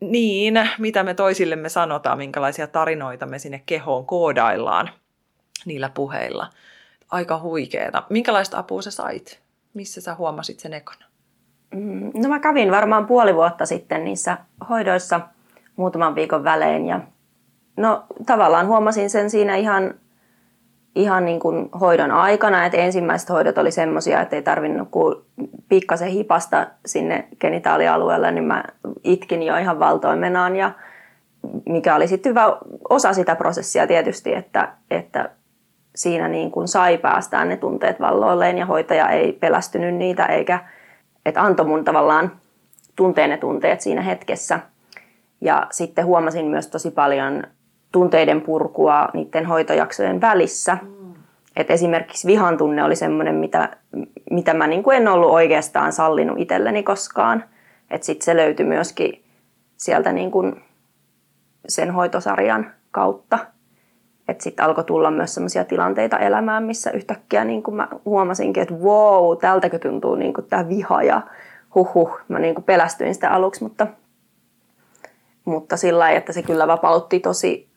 niin, 0.00 0.54
mitä 0.78 1.02
me 1.02 1.14
toisillemme 1.14 1.68
sanotaan, 1.68 2.18
minkälaisia 2.18 2.66
tarinoita 2.66 3.26
me 3.26 3.38
sinne 3.38 3.62
kehoon 3.66 4.06
koodaillaan 4.06 4.90
niillä 5.64 5.90
puheilla. 5.94 6.50
Aika 7.10 7.38
huikeeta. 7.38 8.02
Minkälaista 8.10 8.58
apua 8.58 8.82
sä 8.82 8.90
sait? 8.90 9.40
Missä 9.74 10.00
sä 10.00 10.14
huomasit 10.14 10.60
sen 10.60 10.72
ekana? 10.72 11.04
Mm, 11.74 12.10
no 12.14 12.28
mä 12.28 12.38
kävin 12.38 12.70
varmaan 12.70 13.06
puoli 13.06 13.34
vuotta 13.34 13.66
sitten 13.66 14.04
niissä 14.04 14.38
hoidoissa 14.68 15.20
muutaman 15.76 16.14
viikon 16.14 16.44
välein 16.44 16.86
ja 16.86 17.00
no 17.76 18.04
tavallaan 18.26 18.66
huomasin 18.66 19.10
sen 19.10 19.30
siinä 19.30 19.56
ihan, 19.56 19.94
ihan 20.94 21.24
niin 21.24 21.40
kuin 21.40 21.68
hoidon 21.80 22.10
aikana, 22.10 22.66
että 22.66 22.78
ensimmäiset 22.78 23.30
hoidot 23.30 23.58
oli 23.58 23.70
semmoisia, 23.70 24.20
että 24.20 24.36
ei 24.36 24.42
tarvinnut 24.42 24.88
kuin 24.90 25.16
pikkasen 25.68 26.08
hipasta 26.08 26.66
sinne 26.86 27.28
genitaalialueelle, 27.40 28.30
niin 28.30 28.44
mä 28.44 28.64
itkin 29.04 29.42
jo 29.42 29.56
ihan 29.56 29.78
valtoimenaan 29.78 30.56
ja 30.56 30.72
mikä 31.66 31.94
oli 31.94 32.08
sitten 32.08 32.30
hyvä 32.30 32.58
osa 32.88 33.12
sitä 33.12 33.36
prosessia 33.36 33.86
tietysti, 33.86 34.34
että, 34.34 34.72
että 34.90 35.30
siinä 36.00 36.28
niin 36.28 36.50
kuin 36.50 36.68
sai 36.68 36.98
päästään 36.98 37.48
ne 37.48 37.56
tunteet 37.56 38.00
valloilleen 38.00 38.58
ja 38.58 38.66
hoitaja 38.66 39.08
ei 39.08 39.32
pelästynyt 39.32 39.94
niitä 39.94 40.26
eikä, 40.26 40.60
että 41.26 41.42
antoi 41.42 41.66
mun 41.66 41.84
tavallaan 41.84 42.32
tunteen 42.96 43.30
ne 43.30 43.36
tunteet 43.36 43.80
siinä 43.80 44.02
hetkessä. 44.02 44.60
Ja 45.40 45.66
sitten 45.70 46.06
huomasin 46.06 46.46
myös 46.46 46.66
tosi 46.66 46.90
paljon 46.90 47.42
tunteiden 47.92 48.40
purkua 48.40 49.08
niiden 49.14 49.46
hoitojaksojen 49.46 50.20
välissä. 50.20 50.78
Mm. 50.82 51.14
Et 51.56 51.70
esimerkiksi 51.70 52.26
vihan 52.26 52.58
tunne 52.58 52.84
oli 52.84 52.96
semmoinen, 52.96 53.34
mitä, 53.34 53.68
mitä 54.30 54.54
mä 54.54 54.66
niin 54.66 54.82
kuin 54.82 54.96
en 54.96 55.08
ollut 55.08 55.30
oikeastaan 55.30 55.92
sallinut 55.92 56.38
itselleni 56.38 56.82
koskaan. 56.82 57.44
Että 57.90 58.06
sitten 58.06 58.24
se 58.24 58.36
löytyi 58.36 58.66
myöskin 58.66 59.24
sieltä 59.76 60.12
niin 60.12 60.30
kuin 60.30 60.62
sen 61.68 61.90
hoitosarjan 61.90 62.72
kautta. 62.90 63.38
Että 64.30 64.44
sitten 64.44 64.64
alkoi 64.64 64.84
tulla 64.84 65.10
myös 65.10 65.34
sellaisia 65.34 65.64
tilanteita 65.64 66.18
elämään, 66.18 66.62
missä 66.62 66.90
yhtäkkiä 66.90 67.44
niin 67.44 67.62
kuin 67.62 67.74
mä 67.74 67.88
huomasinkin, 68.04 68.62
että 68.62 68.74
wow, 68.74 69.38
tältäkö 69.38 69.78
tuntuu 69.78 70.14
niin 70.14 70.34
kuin 70.34 70.46
tämä 70.46 70.68
viha 70.68 71.02
ja 71.02 71.20
huhhuh. 71.74 72.20
Mä 72.28 72.38
niin 72.38 72.54
kuin 72.54 72.64
pelästyin 72.64 73.14
sitä 73.14 73.30
aluksi, 73.30 73.62
mutta, 73.62 73.86
mutta 75.44 75.76
sillä 75.76 75.98
lailla, 75.98 76.18
että 76.18 76.32
se 76.32 76.42
kyllä 76.42 76.66
vapautti 76.66 77.20
tosi 77.20 77.68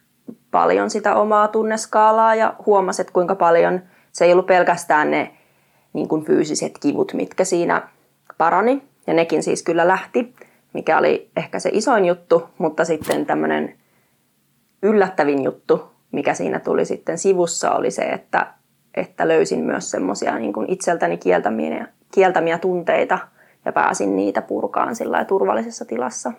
paljon 0.51 0.89
sitä 0.89 1.15
omaa 1.15 1.47
tunneskaalaa 1.47 2.35
ja 2.35 2.53
huomasi, 2.65 3.01
että 3.01 3.13
kuinka 3.13 3.35
paljon 3.35 3.81
se 4.11 4.25
ei 4.25 4.31
ollut 4.31 4.47
pelkästään 4.47 5.11
ne 5.11 5.31
niin 5.93 6.07
kuin 6.07 6.25
fyysiset 6.25 6.71
kivut, 6.79 7.13
mitkä 7.13 7.43
siinä 7.43 7.87
parani. 8.37 8.83
Ja 9.07 9.13
nekin 9.13 9.43
siis 9.43 9.63
kyllä 9.63 9.87
lähti, 9.87 10.35
mikä 10.73 10.97
oli 10.97 11.31
ehkä 11.37 11.59
se 11.59 11.69
isoin 11.73 12.05
juttu, 12.05 12.49
mutta 12.57 12.85
sitten 12.85 13.25
tämmöinen 13.25 13.75
yllättävin 14.81 15.43
juttu 15.43 15.92
mikä 16.13 16.33
siinä 16.33 16.59
tuli 16.59 16.85
sitten 16.85 17.17
sivussa, 17.17 17.71
oli 17.71 17.91
se, 17.91 18.01
että, 18.01 18.53
että 18.93 19.27
löysin 19.27 19.59
myös 19.59 19.91
semmoisia 19.91 20.39
niin 20.39 20.53
itseltäni 20.67 21.17
kieltämiä, 21.17 21.87
kieltämiä 22.13 22.57
tunteita 22.57 23.19
ja 23.65 23.71
pääsin 23.71 24.15
niitä 24.15 24.41
purkaan 24.41 24.95
sillä 24.95 25.25
turvallisessa 25.25 25.85
tilassa. 25.85 26.31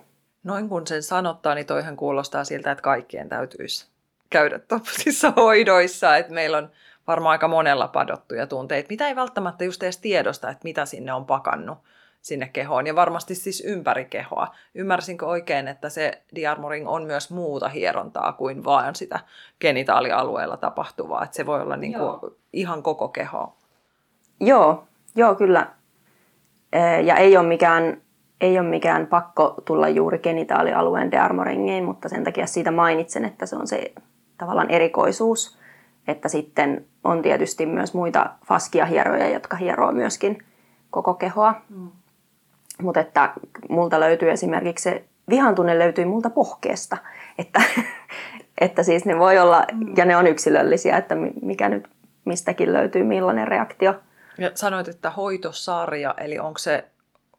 Noin 0.45 0.69
kun 0.69 0.87
sen 0.87 1.03
sanottaa, 1.03 1.55
niin 1.55 1.67
toihan 1.67 1.97
kuulostaa 1.97 2.45
siltä, 2.45 2.71
että 2.71 2.83
kaikkien 2.83 3.29
täytyisi 3.29 3.87
käydä 4.31 4.59
tuollaisissa 4.59 5.33
hoidoissa, 5.37 6.17
että 6.17 6.33
meillä 6.33 6.59
on 6.59 6.71
varmaan 7.07 7.33
aika 7.33 7.49
monella 7.49 7.89
padottuja 7.89 8.47
tunteita, 8.47 8.87
mitä 8.91 9.09
ei 9.09 9.17
välttämättä 9.17 9.65
just 9.65 9.83
edes 9.83 9.99
tiedosta, 9.99 10.51
että 10.51 10.65
mitä 10.65 10.87
sinne 10.87 11.13
on 11.13 11.27
pakannut 11.27 11.79
sinne 12.25 12.51
kehoon 12.53 12.87
ja 12.87 12.95
varmasti 12.95 13.35
siis 13.35 13.63
ympäri 13.67 14.05
kehoa. 14.05 14.55
Ymmärsinkö 14.75 15.27
oikein, 15.27 15.69
että 15.69 15.89
se 15.89 16.23
diarmoring 16.35 16.89
on 16.89 17.05
myös 17.05 17.31
muuta 17.31 17.69
hierontaa 17.69 18.33
kuin 18.33 18.65
vain 18.65 18.95
sitä 18.95 19.21
genitaalialueella 19.61 20.57
tapahtuvaa, 20.57 21.25
että 21.25 21.37
se 21.37 21.47
voi 21.47 21.61
olla 21.61 21.77
niin 21.77 21.95
kuin 21.95 22.33
ihan 22.53 22.83
koko 22.83 23.09
keho? 23.09 23.57
Joo, 24.41 24.85
joo 25.17 25.35
kyllä. 25.35 25.67
Ja 27.05 27.17
ei 27.17 27.37
ole 27.37 27.47
mikään, 27.47 28.03
ei 28.41 28.59
ole 28.59 28.69
mikään 28.69 29.07
pakko 29.07 29.55
tulla 29.65 29.89
juuri 29.89 30.19
genitaalialueen 30.19 31.11
dearmoringiin, 31.11 31.85
mutta 31.85 32.09
sen 32.09 32.25
takia 32.25 32.47
siitä 32.47 32.71
mainitsen, 32.71 33.25
että 33.25 33.47
se 33.47 33.57
on 33.57 33.67
se 33.67 33.93
tavallaan 34.39 34.71
erikoisuus. 34.71 35.59
Että 36.09 36.29
sitten 36.29 36.87
on 37.05 37.23
tietysti 37.23 37.67
myös 37.67 37.95
muita 37.95 38.31
faskia 38.47 38.87
hieroja, 38.87 39.29
jotka 39.29 39.57
hieroo 39.57 39.93
myöskin 39.93 40.39
koko 40.91 41.15
kehoa. 41.15 41.55
Mm. 41.69 41.91
Mutta 42.83 43.01
että 43.01 43.35
multa 43.69 44.01
löytyy 44.01 44.31
esimerkiksi 44.31 44.83
se 44.83 45.05
vihan 45.29 45.55
tunne 45.55 45.79
löytyy 45.79 46.05
multa 46.05 46.31
pohkeesta. 46.31 46.97
Että, 47.39 47.63
että 48.61 48.83
siis 48.83 49.05
ne 49.05 49.19
voi 49.19 49.39
olla, 49.39 49.65
mm. 49.73 49.95
ja 49.97 50.05
ne 50.05 50.17
on 50.17 50.27
yksilöllisiä, 50.27 50.97
että 50.97 51.15
mikä 51.43 51.69
nyt 51.69 51.89
mistäkin 52.25 52.73
löytyy 52.73 53.03
millainen 53.03 53.49
reaktio. 53.49 53.95
Ja 54.39 54.51
sanoit, 54.55 54.89
että 54.89 55.11
hoitosarja, 55.11 56.15
eli 56.19 56.39
onko 56.39 56.59
se, 56.59 56.85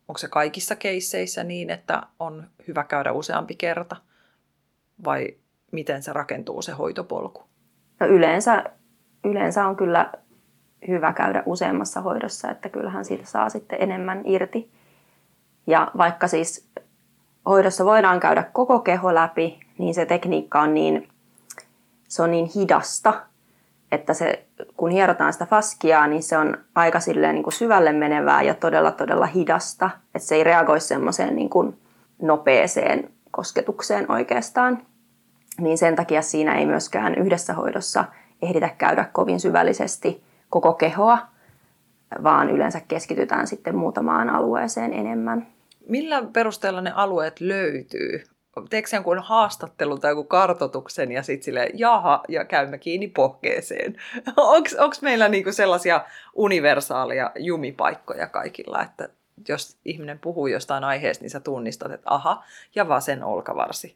onko 0.07 0.17
se 0.17 0.27
kaikissa 0.27 0.75
keisseissä 0.75 1.43
niin, 1.43 1.69
että 1.69 2.01
on 2.19 2.47
hyvä 2.67 2.83
käydä 2.83 3.11
useampi 3.11 3.55
kerta? 3.55 3.95
Vai 5.05 5.27
miten 5.71 6.03
se 6.03 6.13
rakentuu 6.13 6.61
se 6.61 6.71
hoitopolku? 6.71 7.43
No 7.99 8.07
yleensä, 8.07 8.63
yleensä 9.23 9.67
on 9.67 9.75
kyllä 9.75 10.11
hyvä 10.87 11.13
käydä 11.13 11.43
useammassa 11.45 12.01
hoidossa, 12.01 12.51
että 12.51 12.69
kyllähän 12.69 13.05
siitä 13.05 13.25
saa 13.25 13.49
sitten 13.49 13.81
enemmän 13.81 14.21
irti. 14.25 14.71
Ja 15.67 15.91
vaikka 15.97 16.27
siis 16.27 16.67
hoidossa 17.45 17.85
voidaan 17.85 18.19
käydä 18.19 18.43
koko 18.53 18.79
keho 18.79 19.15
läpi, 19.15 19.59
niin 19.77 19.93
se 19.93 20.05
tekniikka 20.05 20.61
on 20.61 20.73
niin, 20.73 21.09
se 22.07 22.21
on 22.23 22.31
niin 22.31 22.49
hidasta, 22.55 23.13
että 23.91 24.13
se, 24.13 24.45
kun 24.77 24.89
hierotaan 24.89 25.33
sitä 25.33 25.45
faskiaa, 25.45 26.07
niin 26.07 26.23
se 26.23 26.37
on 26.37 26.57
aika 26.75 26.99
silleen 26.99 27.35
niin 27.35 27.43
kuin 27.43 27.53
syvälle 27.53 27.91
menevää 27.91 28.41
ja 28.41 28.53
todella 28.53 28.91
todella 28.91 29.25
hidasta. 29.25 29.89
Että 30.15 30.27
se 30.27 30.35
ei 30.35 30.43
reagoi 30.43 30.79
semmoiseen 30.79 31.35
niin 31.35 31.49
kuin 31.49 31.77
nopeeseen 32.21 33.09
kosketukseen 33.31 34.11
oikeastaan. 34.11 34.81
Niin 35.59 35.77
sen 35.77 35.95
takia 35.95 36.21
siinä 36.21 36.55
ei 36.55 36.65
myöskään 36.65 37.15
yhdessä 37.15 37.53
hoidossa 37.53 38.05
ehditä 38.41 38.69
käydä 38.77 39.05
kovin 39.13 39.39
syvällisesti 39.39 40.23
koko 40.49 40.73
kehoa, 40.73 41.17
vaan 42.23 42.49
yleensä 42.49 42.81
keskitytään 42.87 43.47
sitten 43.47 43.75
muutamaan 43.75 44.29
alueeseen 44.29 44.93
enemmän. 44.93 45.47
Millä 45.87 46.23
perusteella 46.33 46.81
ne 46.81 46.91
alueet 46.95 47.39
löytyy? 47.39 48.23
Teekö 48.69 48.89
jonkun 48.93 49.19
haastattelun 49.19 50.01
tai 50.01 50.11
joku 50.11 50.23
kartotuksen 50.23 51.11
ja 51.11 51.23
sitten 51.23 51.45
sille 51.45 51.69
jaha, 51.73 52.23
ja 52.27 52.45
käymme 52.45 52.77
kiinni 52.77 53.07
pohkeeseen? 53.07 53.95
Onko 54.77 54.95
meillä 55.01 55.27
niinku 55.27 55.51
sellaisia 55.51 56.05
universaaleja 56.33 57.31
jumipaikkoja 57.39 58.27
kaikilla, 58.27 58.81
että 58.81 59.09
jos 59.47 59.77
ihminen 59.85 60.19
puhuu 60.19 60.47
jostain 60.47 60.83
aiheesta, 60.83 61.23
niin 61.23 61.29
sä 61.29 61.39
tunnistat, 61.39 61.91
että 61.91 62.09
aha, 62.09 62.43
ja 62.75 62.87
vasen 62.87 63.23
olkavarsi. 63.23 63.95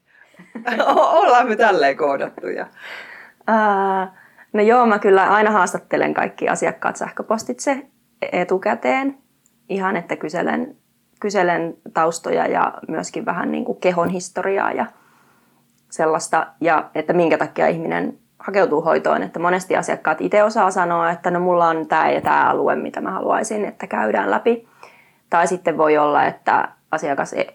Ollaan 1.12 1.48
me 1.48 1.56
tälleen 1.56 1.96
koodattuja. 1.96 2.66
Uh, 3.40 4.14
no 4.52 4.62
joo, 4.62 4.86
mä 4.86 4.98
kyllä 4.98 5.24
aina 5.24 5.50
haastattelen 5.50 6.14
kaikki 6.14 6.48
asiakkaat 6.48 6.96
sähköpostitse 6.96 7.86
etukäteen. 8.32 9.18
Ihan, 9.68 9.96
että 9.96 10.16
kyselen 10.16 10.76
kyselen 11.20 11.74
taustoja 11.94 12.46
ja 12.46 12.74
myöskin 12.88 13.26
vähän 13.26 13.52
niin 13.52 13.64
kuin 13.64 13.80
kehon 13.80 14.08
historiaa 14.08 14.72
ja 14.72 14.86
sellaista, 15.90 16.46
ja 16.60 16.90
että 16.94 17.12
minkä 17.12 17.38
takia 17.38 17.68
ihminen 17.68 18.18
hakeutuu 18.38 18.80
hoitoon. 18.80 19.22
Että 19.22 19.38
monesti 19.38 19.76
asiakkaat 19.76 20.20
itse 20.20 20.42
osaa 20.42 20.70
sanoa, 20.70 21.10
että 21.10 21.30
no 21.30 21.40
mulla 21.40 21.68
on 21.68 21.86
tämä 21.86 22.10
ja 22.10 22.20
tämä 22.20 22.50
alue, 22.50 22.76
mitä 22.76 23.00
mä 23.00 23.10
haluaisin, 23.10 23.64
että 23.64 23.86
käydään 23.86 24.30
läpi. 24.30 24.68
Tai 25.30 25.46
sitten 25.46 25.78
voi 25.78 25.98
olla, 25.98 26.24
että 26.24 26.68
asiakas 26.90 27.32
e- 27.32 27.54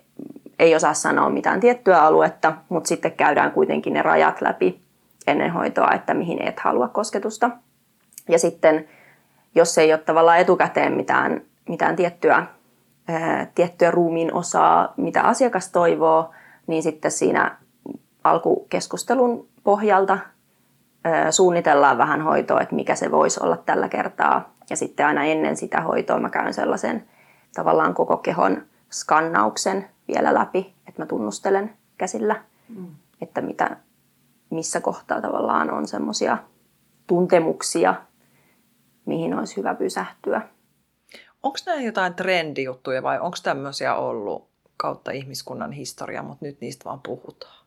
ei 0.60 0.75
osaa 0.75 0.93
sanoa 0.93 1.29
mitään 1.29 1.60
tiettyä 1.60 2.01
aluetta, 2.01 2.53
mutta 2.69 2.88
sitten 2.88 3.12
käydään 3.12 3.51
kuitenkin 3.51 3.93
ne 3.93 4.01
rajat 4.01 4.41
läpi 4.41 4.79
ennen 5.27 5.51
hoitoa, 5.51 5.91
että 5.91 6.13
mihin 6.13 6.41
et 6.41 6.60
halua 6.60 6.88
kosketusta. 6.88 7.50
Ja 8.29 8.39
sitten, 8.39 8.88
jos 9.55 9.77
ei 9.77 9.93
ole 9.93 10.00
tavallaan 10.00 10.39
etukäteen 10.39 10.93
mitään, 10.93 11.41
mitään 11.69 11.95
tiettyä 11.95 12.45
tiettyä 13.55 13.91
ruumiin 13.91 14.33
osaa, 14.33 14.93
mitä 14.97 15.21
asiakas 15.21 15.71
toivoo, 15.71 16.32
niin 16.67 16.84
sitten 16.84 17.12
siinä 17.12 17.58
alkukeskustelun 18.23 19.47
pohjalta 19.63 20.17
suunnitellaan 21.30 21.97
vähän 21.97 22.21
hoitoa, 22.21 22.62
että 22.62 22.75
mikä 22.75 22.95
se 22.95 23.12
voisi 23.12 23.39
olla 23.43 23.58
tällä 23.58 23.89
kertaa. 23.89 24.49
Ja 24.69 24.75
sitten 24.77 25.06
aina 25.06 25.23
ennen 25.23 25.58
sitä 25.58 25.82
hoitoa 25.82 26.19
mä 26.19 26.30
käyn 26.30 26.53
sellaisen 26.53 27.06
tavallaan 27.53 27.93
koko 27.93 28.17
kehon 28.17 28.62
skannauksen 28.91 29.89
vielä 30.08 30.34
läpi, 30.34 30.73
että 30.88 31.01
mä 31.01 31.06
tunnustelen 31.06 31.73
käsillä, 31.97 32.36
mm. 32.69 32.88
että 33.21 33.41
mitä, 33.41 33.77
missä 34.49 34.82
kohtaa 34.82 35.21
tavallaan 35.21 35.71
on 35.71 35.88
semmoisia 35.88 36.38
tuntemuksia, 37.08 37.95
mihin 39.06 39.39
olisi 39.39 39.58
hyvä 39.58 39.75
pysähtyä. 39.75 40.41
Onko 41.45 41.58
nämä 41.65 41.81
jotain 41.81 42.13
trendijuttuja 42.13 43.03
vai 43.03 43.19
onko 43.19 43.38
tämmöisiä 43.43 43.95
ollut 43.95 44.47
kautta 44.77 45.12
ihmiskunnan 45.12 45.71
historia, 45.71 46.23
mutta 46.23 46.45
nyt 46.45 46.62
niistä 46.62 46.86
vaan 46.86 46.99
puhutaan? 47.05 47.65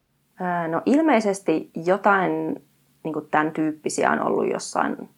No 0.68 0.82
ilmeisesti 0.86 1.70
jotain 1.84 2.62
niin 3.04 3.14
tämän 3.30 3.52
tyyppisiä 3.52 4.10
on 4.10 4.20
ollut 4.20 4.50
jossain, 4.50 5.08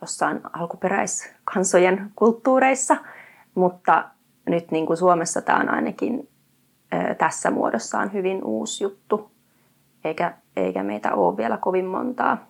jossain 0.00 0.40
alkuperäiskansojen 0.52 2.10
kulttuureissa, 2.16 2.96
mutta 3.54 4.04
nyt 4.46 4.70
niin 4.70 4.86
kuin 4.86 4.96
Suomessa 4.96 5.42
tämä 5.42 5.60
on 5.60 5.68
ainakin 5.68 6.28
tässä 7.18 7.50
muodossaan 7.50 8.12
hyvin 8.12 8.44
uusi 8.44 8.84
juttu, 8.84 9.30
eikä, 10.04 10.34
eikä 10.56 10.82
meitä 10.82 11.14
ole 11.14 11.36
vielä 11.36 11.56
kovin 11.56 11.86
montaa 11.86 12.46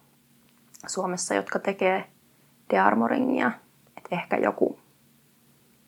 Suomessa, 0.87 1.34
jotka 1.34 1.58
tekee 1.58 2.04
dearmoringia. 2.70 3.50
Et 3.96 4.04
ehkä 4.10 4.37
joku 4.37 4.84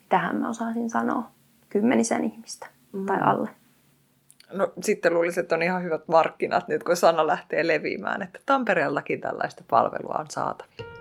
tähän 0.09 0.35
mä 0.35 0.49
osaisin 0.49 0.89
sanoa, 0.89 1.31
kymmenisen 1.69 2.23
ihmistä 2.23 2.67
mm. 2.93 3.05
tai 3.05 3.17
alle. 3.21 3.49
No 4.51 4.73
sitten 4.81 5.13
luulisin, 5.13 5.41
että 5.41 5.55
on 5.55 5.63
ihan 5.63 5.83
hyvät 5.83 6.07
markkinat 6.07 6.67
nyt, 6.67 6.83
kun 6.83 6.95
sana 6.95 7.27
lähtee 7.27 7.67
leviämään, 7.67 8.21
että 8.21 8.39
Tampereellakin 8.45 9.21
tällaista 9.21 9.63
palvelua 9.69 10.15
on 10.19 10.25
saatavilla. 10.29 10.97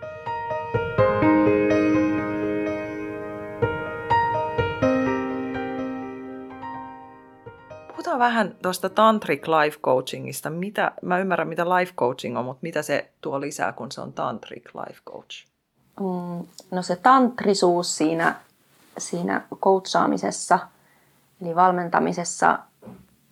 Puhutaan 7.89 8.19
vähän 8.19 8.55
tuosta 8.63 8.89
Tantric 8.89 9.49
Life 9.49 9.79
Coachingista. 9.81 10.51
Mitä, 10.51 10.93
mä 11.03 11.19
ymmärrän, 11.19 11.49
mitä 11.49 11.65
life 11.65 11.93
coaching 11.97 12.39
on, 12.39 12.45
mutta 12.45 12.63
mitä 12.63 12.83
se 12.83 13.11
tuo 13.21 13.41
lisää, 13.41 13.73
kun 13.73 13.93
se 13.93 14.01
on 14.01 14.13
Tantric 14.13 14.65
Life 14.75 15.01
Coach? 15.11 15.47
Mm, 16.01 16.47
no 16.71 16.83
se 16.83 16.97
tantrisuus 16.97 17.97
siinä 17.97 18.35
siinä 18.99 19.43
coachaamisessa, 19.63 20.59
eli 21.43 21.55
valmentamisessa, 21.55 22.59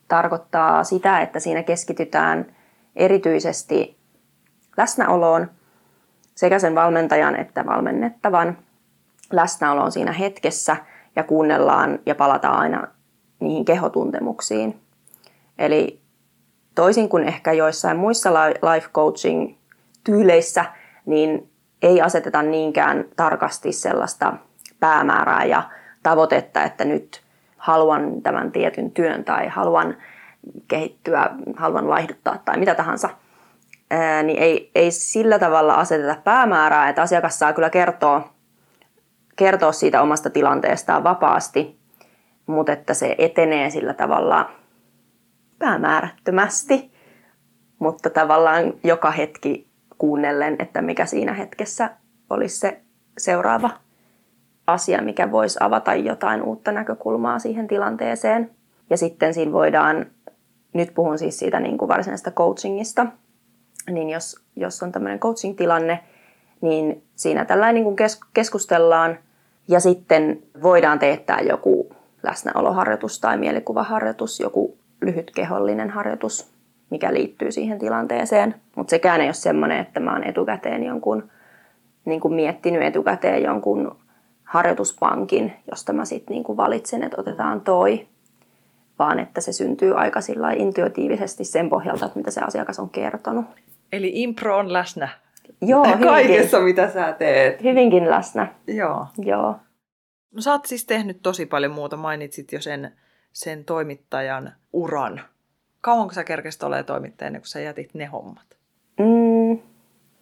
tarkoittaa 0.09 0.85
sitä, 0.85 1.20
että 1.20 1.40
siinä 1.40 1.62
keskitytään 1.62 2.57
erityisesti 2.96 3.98
läsnäoloon 4.77 5.50
sekä 6.35 6.59
sen 6.59 6.74
valmentajan 6.74 7.37
että 7.37 7.66
valmennettavan 7.66 8.59
läsnäoloon 9.33 9.92
siinä 9.92 10.12
hetkessä 10.12 10.77
ja 11.16 11.24
kuunnellaan 11.24 11.98
ja 12.07 12.14
palataan 12.14 12.59
aina 12.59 12.87
niihin 13.40 13.64
kehotuntemuksiin. 13.64 14.81
Eli 15.59 16.00
toisin 16.74 17.09
kuin 17.09 17.24
ehkä 17.24 17.53
joissain 17.53 17.96
muissa 17.96 18.31
life 18.74 18.88
coaching 18.92 19.57
tyyleissä, 20.05 20.64
niin 21.07 21.50
ei 21.83 22.00
aseteta 22.00 22.42
niinkään 22.42 23.05
tarkasti 23.16 23.72
sellaista 23.72 24.33
päämäärää 24.84 25.44
ja 25.44 25.62
tavoitetta, 26.02 26.62
että 26.62 26.84
nyt 26.84 27.22
haluan 27.56 28.22
tämän 28.22 28.52
tietyn 28.52 28.90
työn 28.90 29.24
tai 29.24 29.48
haluan 29.48 29.96
kehittyä, 30.68 31.30
haluan 31.56 31.90
laihduttaa 31.90 32.38
tai 32.44 32.58
mitä 32.58 32.74
tahansa, 32.74 33.08
niin 34.22 34.38
ei, 34.38 34.70
ei 34.74 34.90
sillä 34.90 35.38
tavalla 35.38 35.74
aseteta 35.74 36.16
päämäärää, 36.24 36.88
että 36.88 37.02
asiakas 37.02 37.38
saa 37.38 37.52
kyllä 37.52 37.70
kertoa, 37.70 38.28
kertoa 39.36 39.72
siitä 39.72 40.02
omasta 40.02 40.30
tilanteestaan 40.30 41.04
vapaasti, 41.04 41.78
mutta 42.46 42.72
että 42.72 42.94
se 42.94 43.14
etenee 43.18 43.70
sillä 43.70 43.94
tavalla 43.94 44.50
päämäärättömästi, 45.58 46.92
mutta 47.78 48.10
tavallaan 48.10 48.72
joka 48.84 49.10
hetki 49.10 49.68
kuunnellen, 49.98 50.56
että 50.58 50.82
mikä 50.82 51.06
siinä 51.06 51.32
hetkessä 51.32 51.90
olisi 52.30 52.58
se 52.58 52.80
seuraava 53.18 53.70
asia, 54.66 55.03
mikä 55.03 55.33
voisi 55.33 55.59
avata 55.61 55.94
jotain 55.94 56.42
uutta 56.42 56.72
näkökulmaa 56.72 57.38
siihen 57.38 57.68
tilanteeseen. 57.68 58.50
Ja 58.90 58.96
sitten 58.96 59.35
siinä 59.35 59.53
voidaan, 59.53 60.07
nyt 60.72 60.94
puhun 60.94 61.18
siis 61.18 61.38
siitä 61.38 61.61
niin 61.61 61.79
kuin 61.79 61.88
varsinaisesta 61.88 62.31
coachingista, 62.31 63.07
niin 63.90 64.11
jos, 64.11 64.40
jos 64.57 64.83
on 64.83 64.92
tämmöinen 64.92 65.18
coaching-tilanne, 65.18 66.00
niin 66.61 67.03
siinä 67.16 67.44
tällainen 67.44 67.74
niin 67.74 67.85
kuin 67.85 67.96
keskustellaan 68.35 69.18
ja 69.68 69.81
sitten 69.81 70.42
voidaan 70.62 70.98
teettää 70.98 71.40
joku 71.40 71.90
läsnäoloharjoitus 72.22 73.20
tai 73.20 73.37
mielikuvaharjoitus, 73.37 74.40
joku 74.40 74.77
lyhyt 75.00 75.31
kehollinen 75.35 75.90
harjoitus, 75.90 76.50
mikä 76.90 77.14
liittyy 77.14 77.53
siihen 77.53 77.79
tilanteeseen. 77.79 78.55
Mutta 78.77 78.90
sekään 78.90 79.20
ei 79.20 79.27
ole 79.27 79.35
semmoinen, 79.35 79.79
että 79.79 80.00
mä 80.00 80.12
oon 80.12 80.24
etukäteen 80.24 80.85
jonkun, 80.85 81.31
niin 82.05 82.20
kuin 82.20 82.35
miettinyt 82.35 82.83
etukäteen 82.83 83.42
jonkun 83.42 83.96
harjoituspankin, 84.54 85.52
josta 85.70 85.92
mä 85.92 86.04
sitten 86.04 86.34
niin 86.34 86.56
valitsen, 86.56 87.02
että 87.02 87.20
otetaan 87.20 87.60
toi, 87.60 88.06
vaan 88.98 89.18
että 89.18 89.40
se 89.40 89.52
syntyy 89.52 90.00
aika 90.00 90.20
sillä 90.20 90.52
intuitiivisesti 90.52 91.44
sen 91.44 91.68
pohjalta, 91.68 92.06
että 92.06 92.18
mitä 92.18 92.30
se 92.30 92.40
asiakas 92.40 92.78
on 92.78 92.90
kertonut. 92.90 93.44
Eli 93.92 94.10
impro 94.14 94.58
on 94.58 94.72
läsnä 94.72 95.08
Joo, 95.60 95.84
hyvinkin, 95.84 96.08
kaikessa, 96.08 96.60
mitä 96.60 96.90
sä 96.90 97.12
teet. 97.12 97.62
Hyvinkin 97.62 98.10
läsnä. 98.10 98.54
Joo. 98.66 99.06
Joo. 99.18 99.56
No 100.34 100.40
sä 100.40 100.52
oot 100.52 100.66
siis 100.66 100.86
tehnyt 100.86 101.22
tosi 101.22 101.46
paljon 101.46 101.72
muuta. 101.72 101.96
Mainitsit 101.96 102.52
jo 102.52 102.60
sen, 102.60 102.92
sen 103.32 103.64
toimittajan 103.64 104.52
uran. 104.72 105.20
Kauanko 105.80 106.14
sä 106.14 106.24
kerkesit 106.24 106.62
olemaan 106.62 106.84
toimittajana, 106.84 107.38
kun 107.38 107.46
sä 107.46 107.60
jätit 107.60 107.94
ne 107.94 108.06
hommat? 108.06 108.46
Mm, 108.98 109.58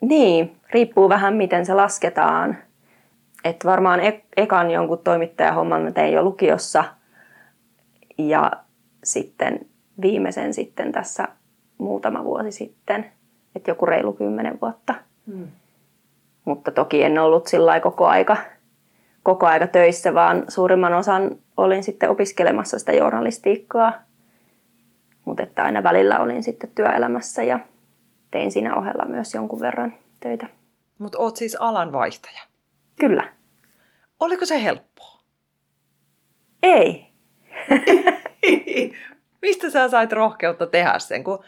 niin, 0.01 0.57
riippuu 0.71 1.09
vähän 1.09 1.35
miten 1.35 1.66
se 1.66 1.75
lasketaan. 1.75 2.57
Et 3.45 3.65
varmaan 3.65 4.01
e- 4.01 4.25
ekan 4.37 4.71
jonkun 4.71 4.99
toimittajahomman 4.99 5.83
mä 5.83 5.91
tein 5.91 6.13
jo 6.13 6.23
lukiossa 6.23 6.85
ja 8.19 8.53
sitten 9.05 9.61
viimeisen 10.03 10.55
sitten 10.55 10.93
tässä 10.93 11.29
muutama 11.79 12.25
vuosi 12.25 12.53
sitten, 12.53 13.13
että 13.57 13.71
joku 13.71 13.87
reilu 13.87 14.13
kymmenen 14.13 14.59
vuotta. 14.61 14.95
Hmm. 15.27 15.49
Mutta 16.45 16.71
toki 16.71 17.03
en 17.03 17.19
ollut 17.19 17.47
sillä 17.47 17.81
koko 17.81 18.07
aika, 18.07 18.37
koko 19.23 19.47
aika 19.47 19.67
töissä, 19.67 20.15
vaan 20.15 20.45
suurimman 20.49 20.95
osan 20.95 21.31
olin 21.57 21.85
sitten 21.85 22.11
opiskelemassa 22.11 22.79
sitä 22.79 22.93
journalistiikkaa. 22.93 23.93
Mutta 25.25 25.43
että 25.43 25.63
aina 25.63 25.83
välillä 25.83 26.19
olin 26.19 26.43
sitten 26.43 26.71
työelämässä 26.75 27.43
ja 27.43 27.59
tein 28.31 28.53
siinä 28.53 28.77
ohella 28.77 29.05
myös 29.05 29.35
jonkun 29.35 29.61
verran 29.61 29.95
töitä. 30.21 30.47
Mutta 30.99 31.19
oot 31.19 31.37
siis 31.37 31.57
alanvaihtaja? 31.61 32.52
Kyllä. 33.01 33.33
Oliko 34.21 34.47
se 34.47 34.63
helppoa? 34.63 35.23
Ei. 36.63 37.07
Mistä 39.43 39.71
sä 39.71 39.89
sait 39.89 40.13
rohkeutta 40.13 40.67
tehdä 40.67 40.99
sen? 40.99 41.25
Kun 41.25 41.45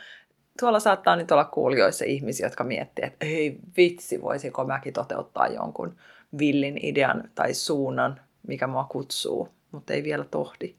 tuolla 0.61 0.81
saattaa 0.81 1.17
nyt 1.17 1.31
olla 1.31 1.45
kuulijoissa 1.45 2.05
ihmisiä, 2.05 2.47
jotka 2.47 2.65
miettii, 2.65 3.05
että 3.05 3.27
ei 3.27 3.59
vitsi, 3.77 4.23
voisiko 4.23 4.65
mäkin 4.65 4.93
toteuttaa 4.93 5.49
jonkun 5.49 5.97
villin 6.39 6.79
idean 6.83 7.31
tai 7.35 7.55
suunnan, 7.55 8.21
mikä 8.47 8.67
mua 8.67 8.85
kutsuu, 8.85 9.49
mutta 9.73 9.93
ei 9.93 10.05
vielä 10.05 10.25
tohdi. 10.25 10.75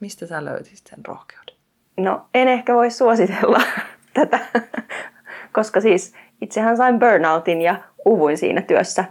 Mistä 0.00 0.26
sä 0.26 0.44
löytit 0.44 0.86
sen 0.86 1.06
rohkeuden? 1.06 1.54
No 1.96 2.26
en 2.34 2.48
ehkä 2.48 2.74
voi 2.74 2.90
suositella 2.90 3.62
tätä, 4.14 4.38
koska 5.52 5.80
siis 5.80 6.14
itsehän 6.40 6.76
sain 6.76 6.98
burnoutin 6.98 7.60
ja 7.60 7.80
uvuin 8.06 8.38
siinä 8.38 8.62
työssä. 8.62 9.04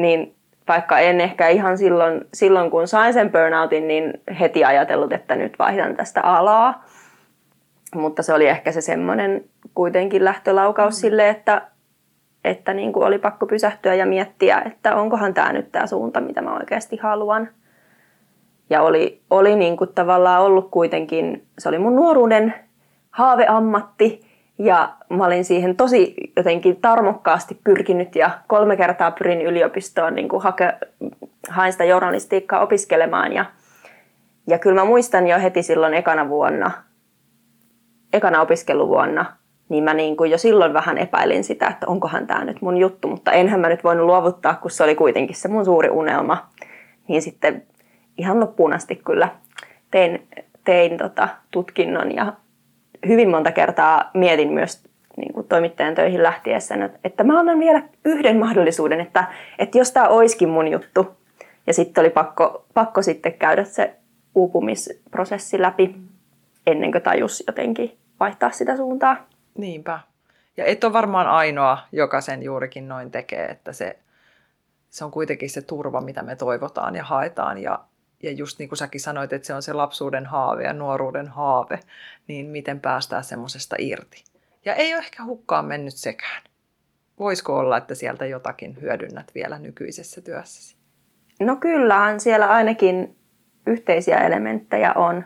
Niin 0.00 0.34
vaikka 0.68 0.98
en 0.98 1.20
ehkä 1.20 1.48
ihan 1.48 1.78
silloin, 1.78 2.20
silloin 2.34 2.70
kun 2.70 2.88
sain 2.88 3.12
sen 3.12 3.30
burnoutin, 3.30 3.88
niin 3.88 4.12
heti 4.40 4.64
ajatellut, 4.64 5.12
että 5.12 5.36
nyt 5.36 5.58
vaihdan 5.58 5.96
tästä 5.96 6.20
alaa. 6.20 6.84
Mutta 7.94 8.22
se 8.22 8.34
oli 8.34 8.46
ehkä 8.46 8.72
se 8.72 8.80
semmoinen 8.80 9.44
kuitenkin 9.74 10.24
lähtölaukaus 10.24 10.94
mm. 10.94 11.00
sille, 11.00 11.28
että, 11.28 11.62
että 12.44 12.74
niin 12.74 12.92
kuin 12.92 13.06
oli 13.06 13.18
pakko 13.18 13.46
pysähtyä 13.46 13.94
ja 13.94 14.06
miettiä, 14.06 14.62
että 14.66 14.96
onkohan 14.96 15.34
tämä 15.34 15.52
nyt 15.52 15.72
tämä 15.72 15.86
suunta, 15.86 16.20
mitä 16.20 16.42
mä 16.42 16.56
oikeasti 16.56 16.96
haluan. 16.96 17.48
Ja 18.70 18.82
oli, 18.82 19.20
oli 19.30 19.56
niin 19.56 19.76
kuin 19.76 19.90
tavallaan 19.94 20.42
ollut 20.42 20.70
kuitenkin, 20.70 21.46
se 21.58 21.68
oli 21.68 21.78
mun 21.78 21.96
nuoruuden 21.96 22.54
haaveammatti 23.10 24.29
ja 24.62 24.92
mä 25.08 25.26
olin 25.26 25.44
siihen 25.44 25.76
tosi 25.76 26.14
jotenkin 26.36 26.80
tarmokkaasti 26.80 27.60
pyrkinyt 27.64 28.16
ja 28.16 28.30
kolme 28.46 28.76
kertaa 28.76 29.10
pyrin 29.10 29.42
yliopistoon 29.42 30.14
niin 30.14 30.28
kuin 30.28 30.42
hake, 30.42 30.72
hain 31.48 31.72
sitä 31.72 31.84
journalistiikkaa 31.84 32.60
opiskelemaan. 32.60 33.32
Ja, 33.32 33.44
ja 34.46 34.58
kyllä 34.58 34.80
mä 34.80 34.84
muistan 34.84 35.26
jo 35.26 35.40
heti 35.40 35.62
silloin 35.62 35.94
ekana 35.94 36.28
vuonna, 36.28 36.70
ekana 38.12 38.40
opiskeluvuonna, 38.40 39.36
niin 39.68 39.84
mä 39.84 39.94
niin 39.94 40.16
kuin 40.16 40.30
jo 40.30 40.38
silloin 40.38 40.74
vähän 40.74 40.98
epäilin 40.98 41.44
sitä, 41.44 41.68
että 41.68 41.86
onkohan 41.86 42.26
tämä 42.26 42.44
nyt 42.44 42.62
mun 42.62 42.76
juttu, 42.76 43.08
mutta 43.08 43.32
enhän 43.32 43.60
mä 43.60 43.68
nyt 43.68 43.84
voinut 43.84 44.06
luovuttaa, 44.06 44.54
kun 44.54 44.70
se 44.70 44.84
oli 44.84 44.94
kuitenkin 44.94 45.36
se 45.36 45.48
mun 45.48 45.64
suuri 45.64 45.90
unelma. 45.90 46.48
Niin 47.08 47.22
sitten 47.22 47.62
ihan 48.18 48.40
loppuun 48.40 48.72
asti 48.72 48.96
kyllä 48.96 49.28
tein, 49.90 50.28
tein 50.64 50.98
tota 50.98 51.28
tutkinnon 51.50 52.14
ja 52.14 52.32
hyvin 53.08 53.30
monta 53.30 53.52
kertaa 53.52 54.10
mietin 54.14 54.52
myös 54.52 54.82
niin 55.16 55.32
kuin 55.32 55.48
toimittajan 55.48 55.94
töihin 55.94 56.22
lähtiessä, 56.22 56.74
että 57.04 57.24
mä 57.24 57.38
annan 57.38 57.58
vielä 57.58 57.82
yhden 58.04 58.38
mahdollisuuden, 58.38 59.00
että, 59.00 59.24
että 59.58 59.78
jos 59.78 59.92
tämä 59.92 60.08
olisikin 60.08 60.48
mun 60.48 60.68
juttu. 60.68 61.16
Ja 61.66 61.74
sitten 61.74 62.02
oli 62.02 62.10
pakko, 62.10 62.64
pakko 62.74 63.02
sitten 63.02 63.32
käydä 63.32 63.64
se 63.64 63.96
uupumisprosessi 64.34 65.62
läpi 65.62 65.96
ennen 66.66 66.92
kuin 66.92 67.02
tajus 67.02 67.44
jotenkin 67.46 67.98
vaihtaa 68.20 68.50
sitä 68.50 68.76
suuntaa. 68.76 69.16
Niinpä. 69.58 70.00
Ja 70.56 70.64
et 70.64 70.84
ole 70.84 70.92
varmaan 70.92 71.26
ainoa, 71.26 71.78
joka 71.92 72.20
sen 72.20 72.42
juurikin 72.42 72.88
noin 72.88 73.10
tekee, 73.10 73.44
että 73.44 73.72
se, 73.72 73.98
se 74.90 75.04
on 75.04 75.10
kuitenkin 75.10 75.50
se 75.50 75.62
turva, 75.62 76.00
mitä 76.00 76.22
me 76.22 76.36
toivotaan 76.36 76.96
ja 76.96 77.04
haetaan. 77.04 77.58
Ja, 77.58 77.78
ja 78.22 78.32
just 78.32 78.58
niin 78.58 78.68
kuin 78.68 78.76
säkin 78.76 79.00
sanoit, 79.00 79.32
että 79.32 79.46
se 79.46 79.54
on 79.54 79.62
se 79.62 79.72
lapsuuden 79.72 80.26
haave 80.26 80.64
ja 80.64 80.72
nuoruuden 80.72 81.28
haave, 81.28 81.80
niin 82.28 82.46
miten 82.46 82.80
päästään 82.80 83.24
semmoisesta 83.24 83.76
irti. 83.78 84.24
Ja 84.64 84.74
ei 84.74 84.94
ole 84.94 85.02
ehkä 85.02 85.24
hukkaan 85.24 85.64
mennyt 85.64 85.94
sekään. 85.94 86.42
Voisiko 87.18 87.58
olla, 87.58 87.76
että 87.76 87.94
sieltä 87.94 88.26
jotakin 88.26 88.80
hyödynnät 88.80 89.30
vielä 89.34 89.58
nykyisessä 89.58 90.20
työssäsi? 90.20 90.76
No 91.40 91.56
kyllähän 91.56 92.20
siellä 92.20 92.46
ainakin 92.46 93.16
yhteisiä 93.66 94.18
elementtejä 94.18 94.92
on. 94.92 95.24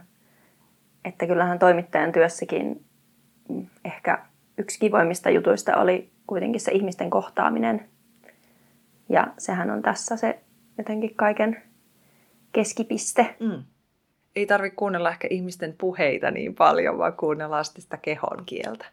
Että 1.04 1.26
kyllähän 1.26 1.58
toimittajan 1.58 2.12
työssäkin 2.12 2.84
ehkä 3.84 4.18
yksi 4.58 4.78
kivoimmista 4.78 5.30
jutuista 5.30 5.76
oli 5.76 6.10
kuitenkin 6.26 6.60
se 6.60 6.72
ihmisten 6.72 7.10
kohtaaminen. 7.10 7.88
Ja 9.08 9.26
sehän 9.38 9.70
on 9.70 9.82
tässä 9.82 10.16
se 10.16 10.40
jotenkin 10.78 11.14
kaiken 11.14 11.62
keskipiste. 12.54 13.36
Mm. 13.40 13.62
Ei 14.36 14.46
tarvitse 14.46 14.76
kuunnella 14.76 15.10
ehkä 15.10 15.28
ihmisten 15.30 15.74
puheita 15.78 16.30
niin 16.30 16.54
paljon, 16.54 16.98
vaan 16.98 17.12
kuunnella 17.12 17.64
sitä 17.64 17.96
kehon 17.96 18.42
kieltä. 18.46 18.86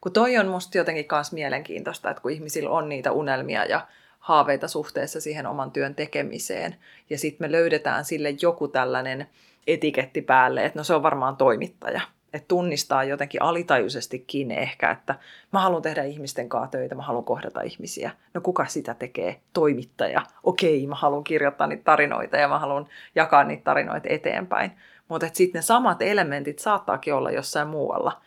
Kun 0.00 0.12
toi 0.12 0.38
on 0.38 0.48
musta 0.48 0.78
jotenkin 0.78 1.06
myös 1.10 1.32
mielenkiintoista, 1.32 2.10
että 2.10 2.22
kun 2.22 2.30
ihmisillä 2.30 2.70
on 2.70 2.88
niitä 2.88 3.12
unelmia 3.12 3.64
ja 3.64 3.86
haaveita 4.18 4.68
suhteessa 4.68 5.20
siihen 5.20 5.46
oman 5.46 5.70
työn 5.70 5.94
tekemiseen, 5.94 6.76
ja 7.10 7.18
sitten 7.18 7.44
me 7.48 7.52
löydetään 7.52 8.04
sille 8.04 8.34
joku 8.42 8.68
tällainen 8.68 9.26
etiketti 9.66 10.22
päälle, 10.22 10.64
että 10.64 10.78
no 10.78 10.84
se 10.84 10.94
on 10.94 11.02
varmaan 11.02 11.36
toimittaja. 11.36 12.00
Että 12.32 12.48
tunnistaa 12.48 13.04
jotenkin 13.04 13.42
alitajuisestikin 13.42 14.50
ehkä, 14.50 14.90
että 14.90 15.14
mä 15.52 15.60
haluan 15.60 15.82
tehdä 15.82 16.04
ihmisten 16.04 16.48
kanssa 16.48 16.70
töitä, 16.70 16.94
mä 16.94 17.02
haluan 17.02 17.24
kohdata 17.24 17.60
ihmisiä. 17.60 18.10
No 18.34 18.40
kuka 18.40 18.66
sitä 18.66 18.94
tekee? 18.94 19.40
Toimittaja. 19.52 20.22
Okei, 20.42 20.86
mä 20.86 20.94
haluan 20.94 21.24
kirjoittaa 21.24 21.66
niitä 21.66 21.84
tarinoita 21.84 22.36
ja 22.36 22.48
mä 22.48 22.58
haluan 22.58 22.86
jakaa 23.14 23.44
niitä 23.44 23.64
tarinoita 23.64 24.08
eteenpäin. 24.10 24.72
Mutta 25.08 25.26
sitten 25.32 25.58
ne 25.58 25.62
samat 25.62 26.02
elementit 26.02 26.58
saattaakin 26.58 27.14
olla 27.14 27.30
jossain 27.30 27.68
muualla 27.68 28.20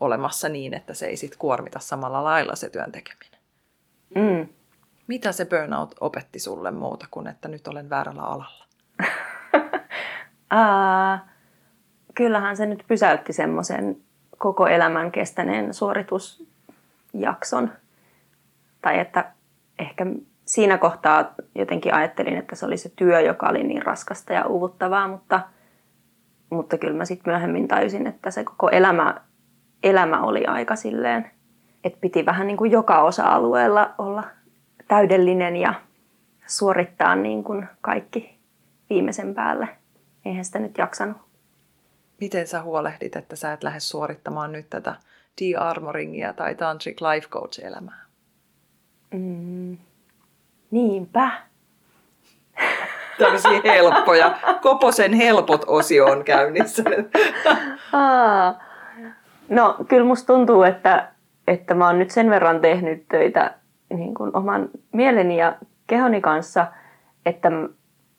olemassa 0.00 0.48
niin, 0.48 0.74
että 0.74 0.94
se 0.94 1.06
ei 1.06 1.16
sitten 1.16 1.38
kuormita 1.38 1.78
samalla 1.78 2.24
lailla 2.24 2.56
se 2.56 2.70
työn 2.70 2.92
tekeminen. 2.92 3.40
Mm. 4.14 4.48
Mitä 5.06 5.32
se 5.32 5.44
burnout 5.44 5.94
opetti 6.00 6.38
sulle 6.38 6.70
muuta 6.70 7.06
kuin, 7.10 7.26
että 7.26 7.48
nyt 7.48 7.68
olen 7.68 7.90
väärällä 7.90 8.22
alalla? 8.22 8.66
Ää, 10.50 11.31
kyllähän 12.14 12.56
se 12.56 12.66
nyt 12.66 12.84
pysäytti 12.88 13.32
semmoisen 13.32 13.96
koko 14.38 14.66
elämän 14.66 15.12
kestäneen 15.12 15.74
suoritusjakson. 15.74 17.72
Tai 18.82 18.98
että 18.98 19.32
ehkä 19.78 20.06
siinä 20.44 20.78
kohtaa 20.78 21.34
jotenkin 21.54 21.94
ajattelin, 21.94 22.36
että 22.36 22.56
se 22.56 22.66
oli 22.66 22.76
se 22.76 22.92
työ, 22.96 23.20
joka 23.20 23.48
oli 23.48 23.62
niin 23.62 23.82
raskasta 23.82 24.32
ja 24.32 24.46
uuvuttavaa, 24.46 25.08
mutta, 25.08 25.40
mutta 26.50 26.78
kyllä 26.78 26.96
mä 26.96 27.04
sitten 27.04 27.32
myöhemmin 27.32 27.68
tajusin, 27.68 28.06
että 28.06 28.30
se 28.30 28.44
koko 28.44 28.68
elämä, 28.68 29.14
elämä 29.82 30.22
oli 30.22 30.46
aika 30.46 30.76
silleen, 30.76 31.30
että 31.84 31.98
piti 32.00 32.26
vähän 32.26 32.46
niin 32.46 32.56
kuin 32.56 32.70
joka 32.70 33.02
osa-alueella 33.02 33.94
olla 33.98 34.24
täydellinen 34.88 35.56
ja 35.56 35.74
suorittaa 36.46 37.16
niin 37.16 37.44
kuin 37.44 37.68
kaikki 37.80 38.38
viimeisen 38.90 39.34
päälle. 39.34 39.68
Eihän 40.24 40.44
sitä 40.44 40.58
nyt 40.58 40.78
jaksanut. 40.78 41.31
Miten 42.22 42.46
sä 42.46 42.62
huolehdit, 42.62 43.16
että 43.16 43.36
sä 43.36 43.52
et 43.52 43.62
lähde 43.62 43.80
suorittamaan 43.80 44.52
nyt 44.52 44.66
tätä 44.70 44.94
de-armoringia 45.40 46.32
tai 46.32 46.54
tantric 46.54 47.00
life 47.00 47.28
coach-elämää? 47.28 48.04
Mm, 49.14 49.78
niinpä. 50.70 51.30
Tällaisia 53.18 53.60
helppoja. 53.64 54.38
Koposen 54.60 55.12
helpot 55.12 55.64
osio 55.66 56.04
on 56.04 56.24
käynnissä. 56.24 56.82
no 59.48 59.76
kyllä 59.88 60.06
musta 60.06 60.26
tuntuu, 60.26 60.62
että, 60.62 61.08
että 61.46 61.74
mä 61.74 61.86
oon 61.86 61.98
nyt 61.98 62.10
sen 62.10 62.30
verran 62.30 62.60
tehnyt 62.60 63.08
töitä 63.08 63.54
niin 63.94 64.14
kuin 64.14 64.36
oman 64.36 64.68
mieleni 64.92 65.36
ja 65.36 65.56
kehoni 65.86 66.20
kanssa, 66.20 66.66
että 67.26 67.48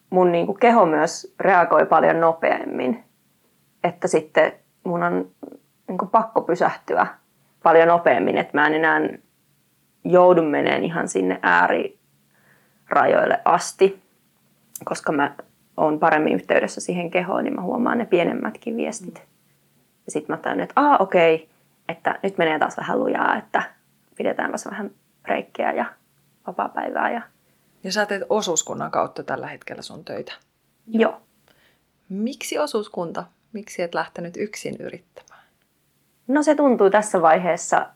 mun 0.10 0.32
niin 0.32 0.46
kuin 0.46 0.60
keho 0.60 0.86
myös 0.86 1.36
reagoi 1.40 1.86
paljon 1.86 2.22
nopeammin. 2.22 3.13
Että 3.84 4.08
sitten 4.08 4.54
mun 4.84 5.04
on 5.04 5.32
niin 5.88 5.98
kuin 5.98 6.10
pakko 6.10 6.42
pysähtyä 6.42 7.08
paljon 7.64 7.88
nopeammin, 7.88 8.38
että 8.38 8.58
mä 8.58 8.68
en 8.68 8.74
enää 8.74 9.00
joudu 10.04 10.42
meneen 10.42 10.84
ihan 10.84 11.08
sinne 11.08 11.40
äärirajoille 11.42 13.42
asti, 13.46 14.04
koska 14.86 15.12
mä 15.12 15.36
oon 15.78 16.00
paremmin 16.00 16.34
yhteydessä 16.34 16.82
siihen 16.82 17.12
kehoon, 17.12 17.44
niin 17.44 17.56
mä 17.56 17.62
huomaan 17.62 17.98
ne 17.98 18.06
pienemmätkin 18.06 18.78
viestit. 18.78 19.24
Ja 20.06 20.12
sitten 20.12 20.36
mä 20.36 20.42
tajun, 20.42 20.60
että 20.60 20.82
aa 20.82 20.98
okei, 20.98 21.36
okay, 21.36 21.48
että 21.90 22.20
nyt 22.24 22.38
menee 22.38 22.60
taas 22.60 22.78
vähän 22.78 23.00
lujaa, 23.00 23.36
että 23.36 23.64
pidetäänpäs 24.16 24.66
vähän 24.66 24.92
reikkiä 25.26 25.72
ja 25.72 25.86
vapaa-päivää. 26.48 27.12
Ja... 27.12 27.22
ja 27.84 27.92
sä 27.92 28.06
teet 28.06 28.24
osuuskunnan 28.30 28.92
kautta 28.92 29.24
tällä 29.24 29.48
hetkellä 29.48 29.82
sun 29.82 30.06
töitä. 30.06 30.34
Joo. 30.88 31.22
Miksi 32.10 32.60
osuuskunta? 32.60 33.24
Miksi 33.54 33.82
et 33.82 33.94
lähtenyt 33.94 34.38
yksin 34.38 34.76
yrittämään? 34.80 35.44
No 36.28 36.44
se 36.44 36.56
tuntuu 36.56 36.90
tässä 36.90 37.22
vaiheessa 37.22 37.90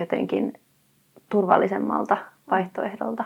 jotenkin 0.00 0.52
turvallisemmalta 1.28 2.16
vaihtoehdolta. 2.50 3.24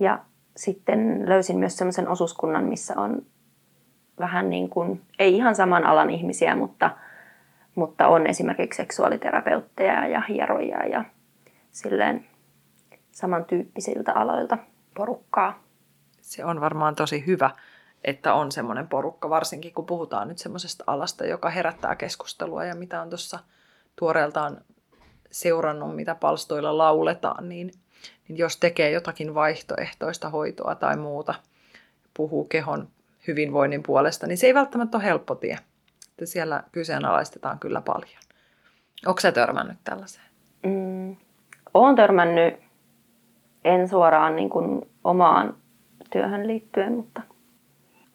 Ja 0.00 0.18
sitten 0.56 1.28
löysin 1.28 1.58
myös 1.58 1.76
sellaisen 1.76 2.08
osuuskunnan, 2.08 2.64
missä 2.64 2.94
on 2.96 3.22
vähän 4.18 4.50
niin 4.50 4.68
kuin, 4.68 5.02
ei 5.18 5.36
ihan 5.36 5.54
saman 5.54 5.86
alan 5.86 6.10
ihmisiä, 6.10 6.56
mutta, 6.56 6.90
mutta 7.74 8.08
on 8.08 8.26
esimerkiksi 8.26 8.76
seksuaaliterapeutteja 8.76 10.08
ja 10.08 10.20
hieroja 10.28 10.86
ja 10.86 11.04
silleen 11.72 12.26
samantyyppisiltä 13.12 14.12
aloilta 14.12 14.58
porukkaa. 14.94 15.62
Se 16.20 16.44
on 16.44 16.60
varmaan 16.60 16.94
tosi 16.94 17.26
hyvä, 17.26 17.50
että 18.06 18.34
on 18.34 18.52
semmoinen 18.52 18.88
porukka, 18.88 19.30
varsinkin 19.30 19.74
kun 19.74 19.86
puhutaan 19.86 20.28
nyt 20.28 20.38
semmoisesta 20.38 20.84
alasta, 20.86 21.26
joka 21.26 21.50
herättää 21.50 21.96
keskustelua 21.96 22.64
ja 22.64 22.74
mitä 22.74 23.02
on 23.02 23.10
tuossa 23.10 23.38
tuoreeltaan 23.96 24.60
seurannut, 25.30 25.96
mitä 25.96 26.14
palstoilla 26.14 26.78
lauletaan, 26.78 27.48
niin, 27.48 27.70
niin 28.28 28.38
jos 28.38 28.56
tekee 28.56 28.90
jotakin 28.90 29.34
vaihtoehtoista 29.34 30.30
hoitoa 30.30 30.74
tai 30.74 30.96
muuta, 30.96 31.34
puhuu 32.14 32.44
kehon 32.44 32.88
hyvinvoinnin 33.26 33.82
puolesta, 33.82 34.26
niin 34.26 34.38
se 34.38 34.46
ei 34.46 34.54
välttämättä 34.54 34.96
ole 34.96 35.04
helppo 35.04 35.34
tie. 35.34 35.58
Että 36.10 36.26
siellä 36.26 36.62
kyseenalaistetaan 36.72 37.58
kyllä 37.58 37.80
paljon. 37.80 38.20
Onko 39.06 39.20
sä 39.20 39.32
törmännyt 39.32 39.78
tällaiseen? 39.84 40.26
Mm, 40.62 41.16
olen 41.74 41.96
törmännyt, 41.96 42.54
en 43.64 43.88
suoraan 43.88 44.36
niin 44.36 44.50
kuin 44.50 44.90
omaan 45.04 45.56
työhön 46.10 46.46
liittyen, 46.46 46.92
mutta 46.92 47.22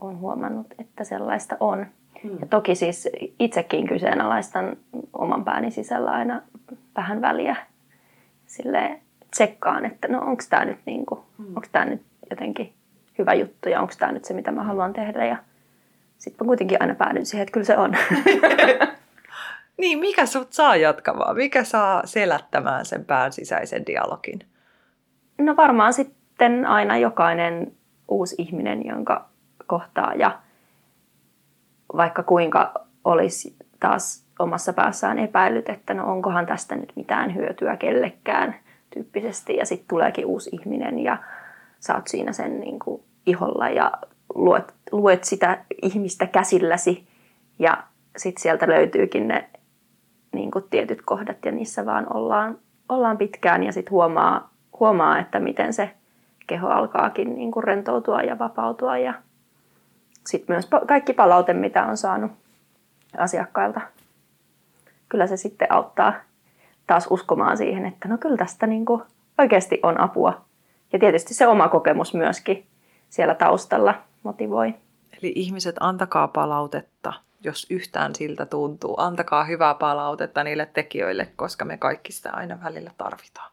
olen 0.01 0.19
huomannut, 0.19 0.67
että 0.79 1.03
sellaista 1.03 1.57
on. 1.59 1.85
Hmm. 2.23 2.37
Ja 2.39 2.47
toki 2.47 2.75
siis 2.75 3.09
itsekin 3.39 3.87
kyseenalaistan 3.87 4.77
oman 5.13 5.45
pääni 5.45 5.71
sisällä 5.71 6.11
aina 6.11 6.41
vähän 6.95 7.21
väliä 7.21 7.55
sille 8.45 8.99
tsekkaan, 9.31 9.85
että 9.85 10.07
no 10.07 10.19
onko 10.19 10.43
tämä 10.49 10.65
nyt, 10.65 10.79
niinku, 10.85 11.25
onko 11.39 11.67
tää 11.71 11.85
nyt 11.85 12.01
jotenkin 12.29 12.73
hyvä 13.17 13.33
juttu 13.33 13.69
ja 13.69 13.81
onko 13.81 13.93
tämä 13.99 14.11
nyt 14.11 14.25
se, 14.25 14.33
mitä 14.33 14.51
mä 14.51 14.63
haluan 14.63 14.93
tehdä. 14.93 15.25
Ja 15.25 15.37
sitten 16.17 16.45
mä 16.45 16.47
kuitenkin 16.47 16.81
aina 16.81 16.95
päädyn 16.95 17.25
siihen, 17.25 17.43
että 17.43 17.53
kyllä 17.53 17.65
se 17.65 17.77
on. 17.77 17.97
niin, 19.81 19.99
mikä 19.99 20.25
sut 20.25 20.53
saa 20.53 20.75
jatkamaan? 20.75 21.35
Mikä 21.35 21.63
saa 21.63 22.01
selättämään 22.05 22.85
sen 22.85 23.05
pään 23.05 23.33
sisäisen 23.33 23.85
dialogin? 23.85 24.39
No 25.37 25.55
varmaan 25.55 25.93
sitten 25.93 26.65
aina 26.65 26.97
jokainen 26.97 27.71
uusi 28.07 28.35
ihminen, 28.37 28.85
jonka 28.85 29.30
kohtaa 29.71 30.13
ja 30.13 30.39
vaikka 31.97 32.23
kuinka 32.23 32.73
olisi 33.05 33.55
taas 33.79 34.25
omassa 34.39 34.73
päässään 34.73 35.19
epäillyt, 35.19 35.69
että 35.69 35.93
no 35.93 36.11
onkohan 36.11 36.45
tästä 36.45 36.75
nyt 36.75 36.93
mitään 36.95 37.35
hyötyä 37.35 37.77
kellekään 37.77 38.55
tyyppisesti. 38.93 39.55
Ja 39.55 39.65
sitten 39.65 39.87
tuleekin 39.87 40.25
uusi 40.25 40.49
ihminen 40.53 40.99
ja 40.99 41.17
sä 41.79 41.95
oot 41.95 42.07
siinä 42.07 42.31
sen 42.31 42.59
niin 42.59 42.79
kuin 42.79 43.03
iholla 43.25 43.69
ja 43.69 43.91
luet, 44.35 44.73
luet 44.91 45.23
sitä 45.23 45.65
ihmistä 45.81 46.25
käsilläsi. 46.27 47.07
Ja 47.59 47.83
sitten 48.17 48.41
sieltä 48.41 48.67
löytyykin 48.67 49.27
ne 49.27 49.49
niin 50.33 50.51
kuin 50.51 50.65
tietyt 50.69 51.01
kohdat 51.05 51.45
ja 51.45 51.51
niissä 51.51 51.85
vaan 51.85 52.15
ollaan, 52.15 52.57
ollaan 52.89 53.17
pitkään 53.17 53.63
ja 53.63 53.71
sitten 53.71 53.91
huomaa, 53.91 54.49
huomaa, 54.79 55.19
että 55.19 55.39
miten 55.39 55.73
se 55.73 55.89
keho 56.47 56.67
alkaakin 56.67 57.35
niin 57.35 57.51
kuin 57.51 57.63
rentoutua 57.63 58.21
ja 58.21 58.39
vapautua 58.39 58.97
ja 58.97 59.13
sitten 60.27 60.53
myös 60.53 60.69
kaikki 60.87 61.13
palaute, 61.13 61.53
mitä 61.53 61.85
on 61.85 61.97
saanut 61.97 62.31
asiakkailta. 63.17 63.81
Kyllä 65.09 65.27
se 65.27 65.37
sitten 65.37 65.73
auttaa 65.73 66.13
taas 66.87 67.07
uskomaan 67.09 67.57
siihen, 67.57 67.85
että 67.85 68.07
no 68.07 68.17
kyllä 68.17 68.37
tästä 68.37 68.67
niin 68.67 68.85
kuin 68.85 69.03
oikeasti 69.37 69.79
on 69.83 69.99
apua. 69.99 70.45
Ja 70.93 70.99
tietysti 70.99 71.33
se 71.33 71.47
oma 71.47 71.67
kokemus 71.69 72.13
myöskin 72.13 72.65
siellä 73.09 73.35
taustalla 73.35 73.95
motivoi. 74.23 74.73
Eli 75.21 75.33
ihmiset, 75.35 75.75
antakaa 75.79 76.27
palautetta, 76.27 77.13
jos 77.43 77.67
yhtään 77.69 78.15
siltä 78.15 78.45
tuntuu. 78.45 78.95
Antakaa 78.97 79.43
hyvää 79.43 79.73
palautetta 79.73 80.43
niille 80.43 80.65
tekijöille, 80.65 81.27
koska 81.35 81.65
me 81.65 81.77
kaikki 81.77 82.11
sitä 82.11 82.31
aina 82.33 82.59
välillä 82.63 82.91
tarvitaan. 82.97 83.51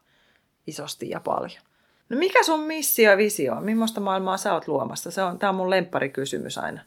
Isosti 0.66 1.10
ja 1.10 1.20
paljon. 1.20 1.62
No 2.08 2.16
mikä 2.18 2.42
sun 2.42 2.60
missio 2.60 3.10
ja 3.10 3.16
visio 3.16 3.54
on? 3.54 3.64
Millaista 3.64 4.00
maailmaa 4.00 4.36
sä 4.36 4.54
oot 4.54 4.68
luomassa? 4.68 5.10
Se 5.10 5.22
on, 5.22 5.38
tämä 5.38 5.50
on 5.50 5.56
mun 5.56 5.70
kysymys 6.12 6.58
aina, 6.58 6.80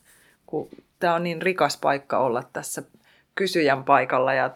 kun 0.45 0.69
tämä 0.99 1.15
on 1.15 1.23
niin 1.23 1.41
rikas 1.41 1.77
paikka 1.77 2.17
olla 2.17 2.43
tässä 2.53 2.83
kysyjän 3.35 3.83
paikalla 3.83 4.33
ja 4.33 4.51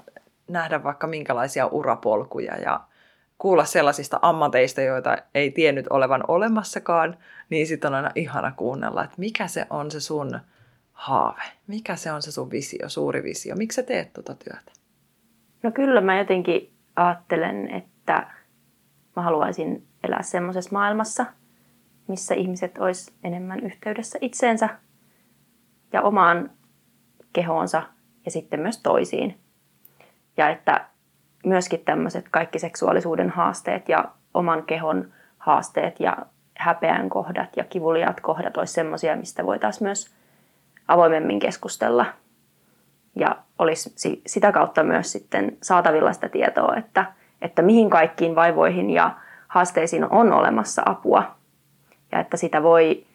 nähdä 0.47 0.83
vaikka 0.83 1.07
minkälaisia 1.07 1.67
urapolkuja 1.67 2.57
ja 2.57 2.79
kuulla 3.37 3.65
sellaisista 3.65 4.19
ammateista, 4.21 4.81
joita 4.81 5.17
ei 5.35 5.51
tiennyt 5.51 5.85
olevan 5.89 6.23
olemassakaan, 6.27 7.17
niin 7.49 7.67
sitten 7.67 7.87
on 7.87 7.95
aina 7.95 8.11
ihana 8.15 8.51
kuunnella, 8.51 9.03
että 9.03 9.15
mikä 9.17 9.47
se 9.47 9.65
on 9.69 9.91
se 9.91 9.99
sun 9.99 10.39
haave, 10.91 11.43
mikä 11.67 11.95
se 11.95 12.11
on 12.11 12.21
se 12.21 12.31
sun 12.31 12.51
visio, 12.51 12.89
suuri 12.89 13.23
visio, 13.23 13.55
miksi 13.55 13.75
sä 13.75 13.83
teet 13.83 14.13
tuota 14.13 14.35
työtä? 14.35 14.71
No 15.63 15.71
kyllä 15.71 16.01
mä 16.01 16.17
jotenkin 16.17 16.73
ajattelen, 16.95 17.69
että 17.69 18.27
mä 19.15 19.21
haluaisin 19.21 19.87
elää 20.05 20.21
semmoisessa 20.21 20.69
maailmassa, 20.73 21.25
missä 22.07 22.35
ihmiset 22.35 22.77
olisi 22.77 23.13
enemmän 23.23 23.59
yhteydessä 23.59 24.17
itseensä 24.21 24.69
ja 25.93 26.01
omaan 26.01 26.51
kehoonsa 27.33 27.83
ja 28.25 28.31
sitten 28.31 28.59
myös 28.59 28.77
toisiin. 28.77 29.39
Ja 30.37 30.49
että 30.49 30.85
myöskin 31.45 31.79
tämmöiset 31.79 32.25
kaikki 32.31 32.59
seksuaalisuuden 32.59 33.29
haasteet 33.29 33.89
ja 33.89 34.05
oman 34.33 34.63
kehon 34.63 35.11
haasteet 35.37 35.99
ja 35.99 36.17
häpeän 36.57 37.09
kohdat 37.09 37.49
ja 37.57 37.63
kivuliaat 37.63 38.21
kohdat 38.21 38.57
olisi 38.57 38.73
semmoisia, 38.73 39.15
mistä 39.15 39.45
voitaisiin 39.45 39.87
myös 39.87 40.15
avoimemmin 40.87 41.39
keskustella. 41.39 42.05
Ja 43.15 43.37
olisi 43.59 44.21
sitä 44.27 44.51
kautta 44.51 44.83
myös 44.83 45.11
sitten 45.11 45.57
saatavilla 45.61 46.13
sitä 46.13 46.29
tietoa, 46.29 46.75
että, 46.75 47.05
että 47.41 47.61
mihin 47.61 47.89
kaikkiin 47.89 48.35
vaivoihin 48.35 48.89
ja 48.89 49.15
haasteisiin 49.55 50.13
on 50.13 50.33
olemassa 50.33 50.81
apua. 50.85 51.35
Ja 52.11 52.19
että 52.19 52.37
sitä 52.37 52.63
voi, 52.63 53.05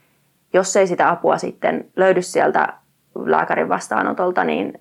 jos 0.53 0.77
ei 0.77 0.87
sitä 0.87 1.11
apua 1.11 1.39
sitten 1.39 1.91
löydy 1.97 2.23
sieltä 2.23 2.75
lääkärin 3.15 3.69
vastaanotolta, 3.69 4.45
niin 4.45 4.81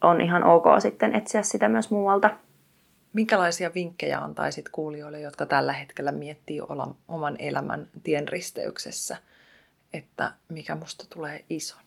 on 0.00 0.20
ihan 0.20 0.44
ok 0.44 0.64
sitten 0.78 1.14
etsiä 1.14 1.42
sitä 1.42 1.68
myös 1.68 1.90
muualta. 1.90 2.30
Minkälaisia 3.12 3.70
vinkkejä 3.74 4.18
antaisit 4.18 4.68
kuulijoille, 4.68 5.20
jotka 5.20 5.46
tällä 5.46 5.72
hetkellä 5.72 6.12
miettii 6.12 6.60
olla 6.60 6.94
oman 7.08 7.36
elämän 7.38 7.88
tienristeyksessä, 8.02 9.16
että 9.92 10.32
mikä 10.48 10.74
musta 10.74 11.04
tulee 11.14 11.44
ison? 11.50 11.82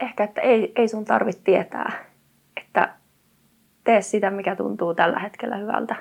Ehkä, 0.00 0.24
että 0.24 0.40
ei, 0.40 0.72
ei 0.76 0.88
sun 0.88 1.04
tarvitse 1.04 1.42
tietää, 1.44 2.04
että 2.56 2.94
tee 3.84 4.02
sitä, 4.02 4.30
mikä 4.30 4.56
tuntuu 4.56 4.94
tällä 4.94 5.18
hetkellä 5.18 5.56
hyvältä 5.56 5.96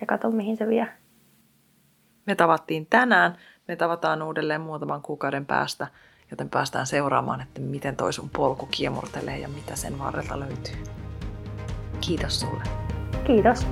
ja 0.00 0.06
katso, 0.06 0.30
mihin 0.30 0.56
se 0.56 0.68
vie. 0.68 0.88
Me 2.26 2.34
tavattiin 2.34 2.86
tänään, 2.86 3.36
me 3.68 3.76
tavataan 3.76 4.22
uudelleen 4.22 4.60
muutaman 4.60 5.02
kuukauden 5.02 5.46
päästä, 5.46 5.86
joten 6.30 6.50
päästään 6.50 6.86
seuraamaan, 6.86 7.40
että 7.40 7.60
miten 7.60 7.96
toi 7.96 8.12
sun 8.12 8.30
polku 8.30 8.66
kiemurtelee 8.70 9.38
ja 9.38 9.48
mitä 9.48 9.76
sen 9.76 9.98
varrelta 9.98 10.40
löytyy. 10.40 10.84
Kiitos 12.00 12.40
sulle. 12.40 12.64
Kiitos. 13.26 13.66